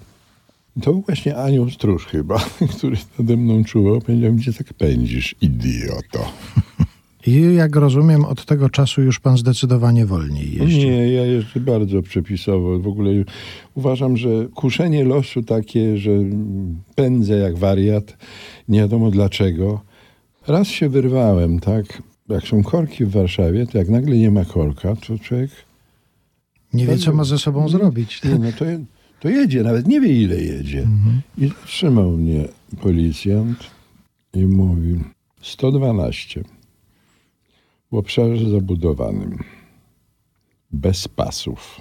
I 0.76 0.80
To 0.80 0.92
był 0.92 1.02
właśnie 1.02 1.36
anioł 1.36 1.70
stróż 1.70 2.06
chyba, 2.06 2.38
który 2.76 2.96
nade 3.18 3.36
mną 3.36 3.64
czuwał. 3.64 4.00
Powiedział, 4.00 4.32
gdzie 4.32 4.52
tak 4.52 4.74
pędzisz, 4.74 5.34
idioto. 5.40 6.28
I 7.26 7.54
jak 7.54 7.76
rozumiem, 7.76 8.24
od 8.24 8.44
tego 8.44 8.70
czasu 8.70 9.02
już 9.02 9.20
pan 9.20 9.36
zdecydowanie 9.36 10.06
wolniej 10.06 10.54
jeździ. 10.54 10.86
Nie, 10.86 11.12
ja 11.12 11.24
jeszcze 11.26 11.60
bardzo 11.60 12.02
przepisowo. 12.02 12.78
W 12.78 12.86
ogóle 12.86 13.10
uważam, 13.74 14.16
że 14.16 14.28
kuszenie 14.54 15.04
losu 15.04 15.42
takie, 15.42 15.98
że 15.98 16.10
pędzę 16.94 17.36
jak 17.36 17.58
wariat, 17.58 18.16
nie 18.68 18.80
wiadomo 18.80 19.10
dlaczego. 19.10 19.80
Raz 20.46 20.68
się 20.68 20.88
wyrwałem, 20.88 21.60
tak? 21.60 22.02
Jak 22.28 22.44
są 22.48 22.62
korki 22.62 23.04
w 23.04 23.10
Warszawie, 23.10 23.66
to 23.66 23.78
jak 23.78 23.88
nagle 23.88 24.16
nie 24.16 24.30
ma 24.30 24.44
korka, 24.44 24.96
to 24.96 25.18
człowiek 25.18 25.50
Nie 26.72 26.86
wie, 26.86 26.98
co 26.98 27.12
ma 27.12 27.24
ze 27.24 27.38
sobą 27.38 27.68
zrobić. 27.68 28.24
Nie, 28.24 28.38
no 28.38 28.52
to, 28.52 28.64
to 29.20 29.28
jedzie, 29.28 29.62
nawet 29.62 29.88
nie 29.88 30.00
wie 30.00 30.22
ile 30.22 30.36
jedzie. 30.36 30.86
I 31.38 31.48
zatrzymał 31.48 32.10
mnie 32.10 32.48
policjant 32.80 33.70
i 34.34 34.46
mówi 34.46 35.00
112 35.42 36.44
w 37.92 37.94
obszarze 37.94 38.50
zabudowanym, 38.50 39.38
bez 40.72 41.08
pasów. 41.08 41.80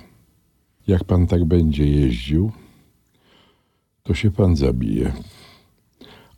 Jak 0.87 1.03
pan 1.03 1.27
tak 1.27 1.45
będzie 1.45 1.87
jeździł, 1.87 2.51
to 4.03 4.13
się 4.13 4.31
pan 4.31 4.55
zabije. 4.55 5.13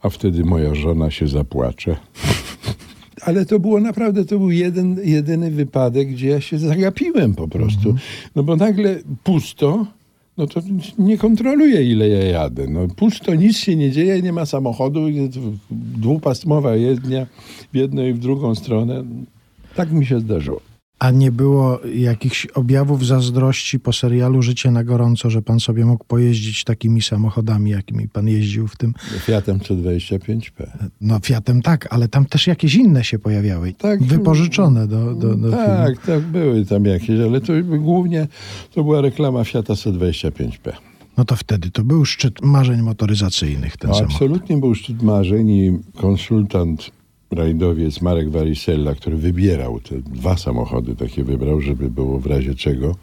A 0.06 0.10
wtedy 0.10 0.44
moja 0.44 0.76
żona 0.76 1.12
się 1.12 1.28
zapłacze. 1.28 1.96
Ale 3.22 3.46
to 3.46 3.60
było 3.60 3.80
naprawdę, 3.80 4.26
to 4.26 4.40
był 4.40 4.52
jeden, 4.52 4.98
jedyny 5.04 5.52
wypadek, 5.52 6.10
gdzie 6.12 6.28
ja 6.28 6.42
się 6.42 6.60
zagapiłem 6.60 7.36
po 7.36 7.48
prostu. 7.48 7.96
No 8.36 8.44
bo 8.44 8.56
nagle 8.56 9.00
pusto, 9.24 9.86
no 10.38 10.48
to 10.48 10.62
nie 11.00 11.18
kontroluję 11.18 11.92
ile 11.92 12.10
ja 12.10 12.24
jadę. 12.24 12.68
No 12.68 12.88
pusto, 12.96 13.36
nic 13.36 13.58
się 13.58 13.76
nie 13.76 13.92
dzieje, 13.92 14.22
nie 14.22 14.34
ma 14.34 14.46
samochodu, 14.46 15.10
jest 15.10 15.40
dwupasmowa 15.72 16.76
jezdnia 16.76 17.28
w 17.74 17.76
jedną 17.76 18.06
i 18.06 18.14
w 18.14 18.20
drugą 18.20 18.56
stronę. 18.56 19.04
Tak 19.76 19.92
mi 19.92 20.06
się 20.06 20.20
zdarzyło. 20.20 20.75
A 21.00 21.12
nie 21.12 21.32
było 21.32 21.80
jakichś 21.96 22.46
objawów 22.46 23.06
zazdrości 23.06 23.80
po 23.80 23.94
serialu 23.94 24.42
Życie 24.42 24.72
na 24.72 24.84
gorąco, 24.84 25.30
że 25.30 25.42
pan 25.42 25.60
sobie 25.60 25.86
mógł 25.86 26.06
pojeździć 26.06 26.64
takimi 26.64 27.02
samochodami, 27.02 27.72
jakimi 27.72 28.08
pan 28.10 28.28
jeździł 28.28 28.68
w 28.68 28.78
tym? 28.78 28.94
Fiatem 29.20 29.60
125P. 29.60 30.68
No 31.02 31.20
Fiatem 31.24 31.62
tak, 31.62 31.94
ale 31.94 32.08
tam 32.08 32.26
też 32.26 32.48
jakieś 32.48 32.76
inne 32.76 33.04
się 33.04 33.20
pojawiały. 33.20 33.74
Tak. 33.74 34.04
Wypożyczone 34.04 34.88
do, 34.88 35.14
do, 35.16 35.36
do 35.36 35.50
filmu. 35.50 35.56
Tak, 35.58 36.06
tak, 36.06 36.22
były 36.22 36.66
tam 36.66 36.86
jakieś, 36.86 37.20
ale 37.20 37.42
to 37.42 37.54
głównie 37.80 38.28
to 38.74 38.84
była 38.84 39.02
reklama 39.02 39.44
Fiata 39.44 39.74
125P. 39.74 40.72
No 41.18 41.26
to 41.26 41.36
wtedy 41.36 41.72
to 41.72 41.84
był 41.84 42.06
szczyt 42.06 42.42
marzeń 42.42 42.82
motoryzacyjnych 42.82 43.78
ten 43.78 43.90
No, 43.90 43.96
samochód. 43.96 44.16
absolutnie 44.16 44.58
był 44.58 44.76
szczyt 44.76 45.02
marzeń 45.04 45.50
i 45.50 45.80
konsultant 45.98 46.92
rajdowiec 47.36 48.02
Marek 48.02 48.30
Warisella, 48.30 48.96
który 48.96 49.18
wybierał 49.18 49.80
te 49.80 50.02
dwa 50.02 50.38
samochody, 50.38 50.96
takie 50.96 51.24
wybrał, 51.24 51.62
żeby 51.62 51.90
było 51.90 52.20
w 52.20 52.26
razie 52.26 52.56
czego. 52.56 52.96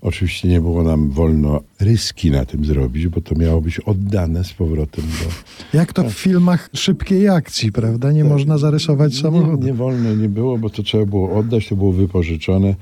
Oczywiście 0.00 0.48
nie 0.48 0.60
było 0.60 0.82
nam 0.82 1.10
wolno 1.10 1.60
ryski 1.80 2.30
na 2.30 2.44
tym 2.44 2.64
zrobić, 2.64 3.08
bo 3.08 3.20
to 3.20 3.34
miało 3.34 3.60
być 3.60 3.80
oddane 3.80 4.44
z 4.44 4.52
powrotem 4.52 5.04
do... 5.04 5.78
Jak 5.78 5.92
to 5.92 6.04
w 6.04 6.12
filmach 6.12 6.70
szybkiej 6.74 7.28
akcji, 7.28 7.72
prawda? 7.72 8.12
Nie 8.12 8.24
można 8.24 8.58
zarysować 8.58 9.14
samochodu. 9.14 9.56
Nie, 9.56 9.66
nie 9.66 9.74
wolno 9.74 10.14
nie 10.14 10.28
było, 10.28 10.58
bo 10.58 10.70
to 10.70 10.82
trzeba 10.82 11.06
było 11.06 11.36
oddać, 11.36 11.68
to 11.68 11.76
było 11.76 11.92
wypożyczone. 11.92 12.74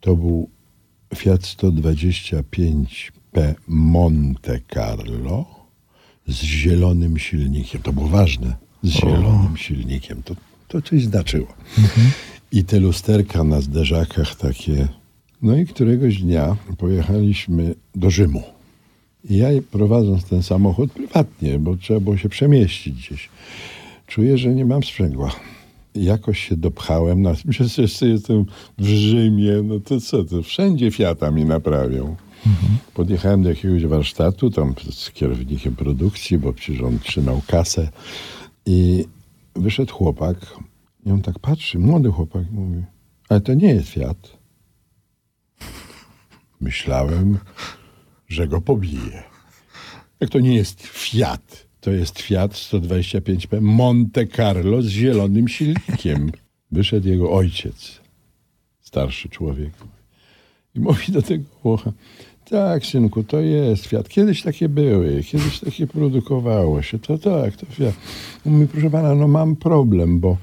To 0.00 0.16
był 0.16 0.48
Fiat 1.14 1.40
125P 1.40 3.54
Monte 3.68 4.60
Carlo 4.74 5.44
z 6.26 6.42
zielonym 6.42 7.18
silnikiem. 7.18 7.82
To 7.82 7.92
było 7.92 8.08
ważne. 8.08 8.69
Z 8.82 8.88
zielonym 8.88 9.56
silnikiem. 9.56 10.22
To, 10.22 10.34
to 10.68 10.82
coś 10.82 11.02
znaczyło. 11.04 11.46
I 12.52 12.64
te 12.64 12.80
lusterka 12.80 13.44
na 13.44 13.60
zderzakach 13.60 14.34
takie. 14.34 14.88
No 15.42 15.56
i 15.56 15.66
któregoś 15.66 16.22
dnia 16.22 16.56
pojechaliśmy 16.78 17.74
do 17.94 18.10
Rzymu. 18.10 18.42
I 19.30 19.36
ja 19.36 19.48
prowadząc 19.70 20.24
ten 20.24 20.42
samochód 20.42 20.92
prywatnie, 20.92 21.58
bo 21.58 21.76
trzeba 21.76 22.00
było 22.00 22.16
się 22.16 22.28
przemieścić 22.28 22.94
gdzieś, 22.94 23.28
czuję, 24.06 24.38
że 24.38 24.54
nie 24.54 24.64
mam 24.64 24.82
sprzęgła. 24.82 25.30
Jakoś 25.94 26.48
się 26.48 26.56
dopchałem, 26.56 27.22
na, 27.22 27.34
przecież 27.50 27.78
jeszcze 27.78 28.06
jestem 28.06 28.44
w 28.78 28.86
Rzymie, 28.86 29.52
no 29.64 29.80
to 29.80 30.00
co, 30.00 30.24
to 30.24 30.42
wszędzie 30.42 30.90
Fiata 30.90 31.30
mi 31.30 31.44
naprawią. 31.44 32.16
Podjechałem 32.94 33.42
do 33.42 33.48
jakiegoś 33.48 33.86
warsztatu, 33.86 34.50
tam 34.50 34.74
z 34.90 35.10
kierownikiem 35.10 35.76
produkcji, 35.76 36.38
bo 36.38 36.52
przecież 36.52 36.82
on 36.82 36.98
trzymał 36.98 37.42
kasę 37.46 37.88
i 38.66 39.04
wyszedł 39.56 39.94
chłopak 39.94 40.36
I 41.06 41.10
on 41.10 41.22
tak 41.22 41.38
patrzy, 41.38 41.78
młody 41.78 42.10
chłopak 42.10 42.50
mówi, 42.50 42.82
ale 43.28 43.40
to 43.40 43.54
nie 43.54 43.74
jest 43.74 43.88
Fiat. 43.88 44.38
Myślałem, 46.60 47.38
że 48.28 48.48
go 48.48 48.60
pobije. 48.60 49.22
Jak 50.20 50.30
to 50.30 50.40
nie 50.40 50.54
jest 50.54 50.82
Fiat, 50.82 51.66
to 51.80 51.90
jest 51.90 52.18
Fiat 52.18 52.52
125P 52.52 53.60
Monte 53.60 54.26
Carlo 54.26 54.82
z 54.82 54.88
zielonym 54.88 55.48
silnikiem. 55.48 56.32
Wyszedł 56.72 57.08
jego 57.08 57.32
ojciec, 57.32 58.00
starszy 58.80 59.28
człowiek. 59.28 59.72
I 60.74 60.80
mówi 60.80 61.12
do 61.12 61.22
tego 61.22 61.44
Włocha, 61.62 61.92
tak 62.50 62.86
synku, 62.86 63.24
to 63.24 63.40
jest 63.40 63.86
Fiat. 63.86 64.08
Kiedyś 64.08 64.42
takie 64.42 64.68
były, 64.68 65.22
kiedyś 65.22 65.60
takie 65.60 65.86
produkowało 65.86 66.82
się. 66.82 66.98
To 66.98 67.18
tak, 67.18 67.56
to 67.56 67.66
Fiat. 67.66 67.94
Mówi, 68.44 68.66
proszę 68.66 68.90
pana, 68.90 69.14
no 69.14 69.28
mam 69.28 69.56
problem, 69.56 70.20
bo 70.20 70.36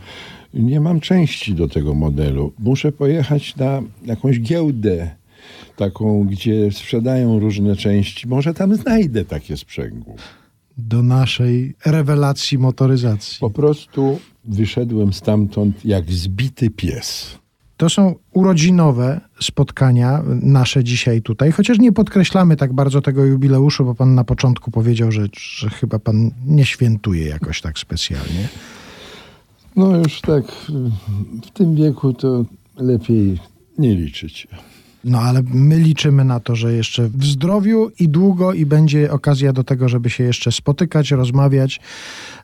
nie 0.53 0.79
mam 0.79 0.99
części 0.99 1.53
do 1.53 1.67
tego 1.67 1.93
modelu. 1.93 2.53
Muszę 2.59 2.91
pojechać 2.91 3.55
na 3.55 3.81
jakąś 4.05 4.39
giełdę 4.39 5.11
taką, 5.75 6.23
gdzie 6.23 6.71
sprzedają 6.71 7.39
różne 7.39 7.75
części. 7.75 8.27
Może 8.27 8.53
tam 8.53 8.75
znajdę 8.75 9.25
takie 9.25 9.57
sprzęgło. 9.57 10.15
Do 10.77 11.03
naszej 11.03 11.75
rewelacji 11.85 12.57
motoryzacji. 12.57 13.37
Po 13.39 13.49
prostu 13.49 14.19
wyszedłem 14.45 15.13
stamtąd 15.13 15.85
jak 15.85 16.11
zbity 16.11 16.69
pies. 16.69 17.37
To 17.77 17.89
są 17.89 18.15
urodzinowe 18.33 19.21
spotkania 19.41 20.23
nasze 20.41 20.83
dzisiaj 20.83 21.21
tutaj, 21.21 21.51
chociaż 21.51 21.79
nie 21.79 21.91
podkreślamy 21.91 22.55
tak 22.55 22.73
bardzo 22.73 23.01
tego 23.01 23.25
jubileuszu, 23.25 23.85
bo 23.85 23.95
pan 23.95 24.15
na 24.15 24.23
początku 24.23 24.71
powiedział, 24.71 25.11
że, 25.11 25.27
że 25.33 25.69
chyba 25.69 25.99
pan 25.99 26.31
nie 26.45 26.65
świętuje 26.65 27.27
jakoś 27.27 27.61
tak 27.61 27.79
specjalnie. 27.79 28.47
No 29.75 29.97
już 29.97 30.21
tak 30.21 30.45
w 31.45 31.49
tym 31.53 31.75
wieku 31.75 32.13
to 32.13 32.45
lepiej 32.77 33.39
nie 33.77 33.95
liczyć. 33.95 34.47
No 35.07 35.19
ale 35.19 35.43
my 35.53 35.79
liczymy 35.79 36.25
na 36.25 36.39
to, 36.39 36.55
że 36.55 36.73
jeszcze 36.73 37.09
w 37.09 37.25
zdrowiu 37.25 37.91
i 37.99 38.09
długo 38.09 38.53
i 38.53 38.65
będzie 38.65 39.11
okazja 39.11 39.53
do 39.53 39.63
tego, 39.63 39.89
żeby 39.89 40.09
się 40.09 40.23
jeszcze 40.23 40.51
spotykać, 40.51 41.11
rozmawiać, 41.11 41.79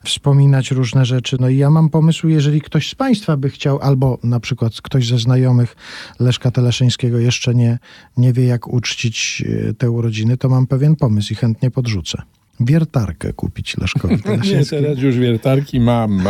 wspominać 0.04 0.70
różne 0.70 1.04
rzeczy. 1.04 1.36
No 1.40 1.48
i 1.48 1.56
ja 1.56 1.70
mam 1.70 1.88
pomysł, 1.88 2.28
jeżeli 2.28 2.60
ktoś 2.60 2.90
z 2.90 2.94
Państwa 2.94 3.36
by 3.36 3.50
chciał, 3.50 3.78
albo 3.82 4.18
na 4.22 4.40
przykład 4.40 4.72
ktoś 4.82 5.08
ze 5.08 5.18
znajomych 5.18 5.76
Leszka 6.20 6.50
Teleszyńskiego 6.50 7.18
jeszcze 7.18 7.54
nie, 7.54 7.78
nie 8.16 8.32
wie, 8.32 8.46
jak 8.46 8.68
uczcić 8.68 9.44
e, 9.68 9.74
te 9.74 9.90
urodziny, 9.90 10.36
to 10.36 10.48
mam 10.48 10.66
pewien 10.66 10.96
pomysł 10.96 11.32
i 11.32 11.36
chętnie 11.36 11.70
podrzucę. 11.70 12.22
Wiertarkę 12.60 13.32
kupić 13.32 13.76
Leszkowi 13.76 14.14
Nie, 14.52 14.64
teraz 14.66 14.98
już 14.98 15.16
wiertarki 15.16 15.80
mam. 15.80 16.22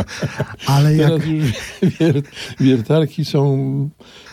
Ale 0.67 0.97
jak, 0.97 1.11
Teraz 1.11 1.27
już 1.27 1.53
wier, 2.01 2.23
wiertarki 2.61 3.25
są 3.25 3.91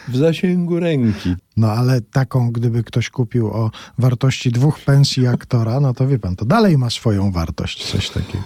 w 0.08 0.18
zasięgu 0.18 0.80
ręki. 0.80 1.36
no 1.58 1.72
ale 1.72 2.02
taką, 2.02 2.52
gdyby 2.52 2.84
ktoś 2.84 3.10
kupił 3.10 3.48
o 3.48 3.72
wartości 3.98 4.52
dwóch 4.52 4.80
pensji 4.80 5.28
aktora, 5.28 5.80
no 5.80 5.94
to 5.94 6.08
wie 6.08 6.20
pan, 6.20 6.36
to 6.36 6.46
dalej 6.46 6.78
ma 6.78 6.90
swoją 6.90 7.32
wartość, 7.32 7.92
coś 7.92 8.10
takiego. 8.10 8.44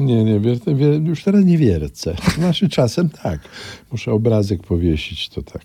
Nie, 0.00 0.24
nie, 0.24 0.40
wier, 0.40 0.58
wier, 0.76 1.02
już 1.02 1.22
teraz 1.24 1.44
nie 1.44 1.58
wiercę. 1.58 2.16
Znaczy 2.34 2.68
czasem 2.68 3.08
tak. 3.10 3.40
Muszę 3.92 4.12
obrazek 4.12 4.62
powiesić, 4.62 5.28
to 5.28 5.42
tak. 5.42 5.62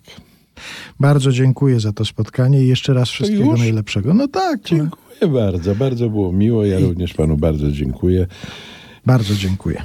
Bardzo 0.99 1.31
dziękuję 1.31 1.79
za 1.79 1.93
to 1.93 2.05
spotkanie 2.05 2.63
i 2.63 2.67
jeszcze 2.67 2.93
raz 2.93 3.09
wszystkiego 3.09 3.51
już? 3.51 3.59
najlepszego. 3.59 4.13
No 4.13 4.27
tak, 4.27 4.59
no, 4.71 4.77
Dziękuję 4.77 5.33
bardzo, 5.33 5.75
bardzo 5.75 6.09
było 6.09 6.31
miło. 6.33 6.65
Ja 6.65 6.79
również 6.79 7.13
panu 7.13 7.37
bardzo 7.37 7.71
dziękuję. 7.71 8.27
bardzo 9.05 9.35
dziękuję. 9.35 9.81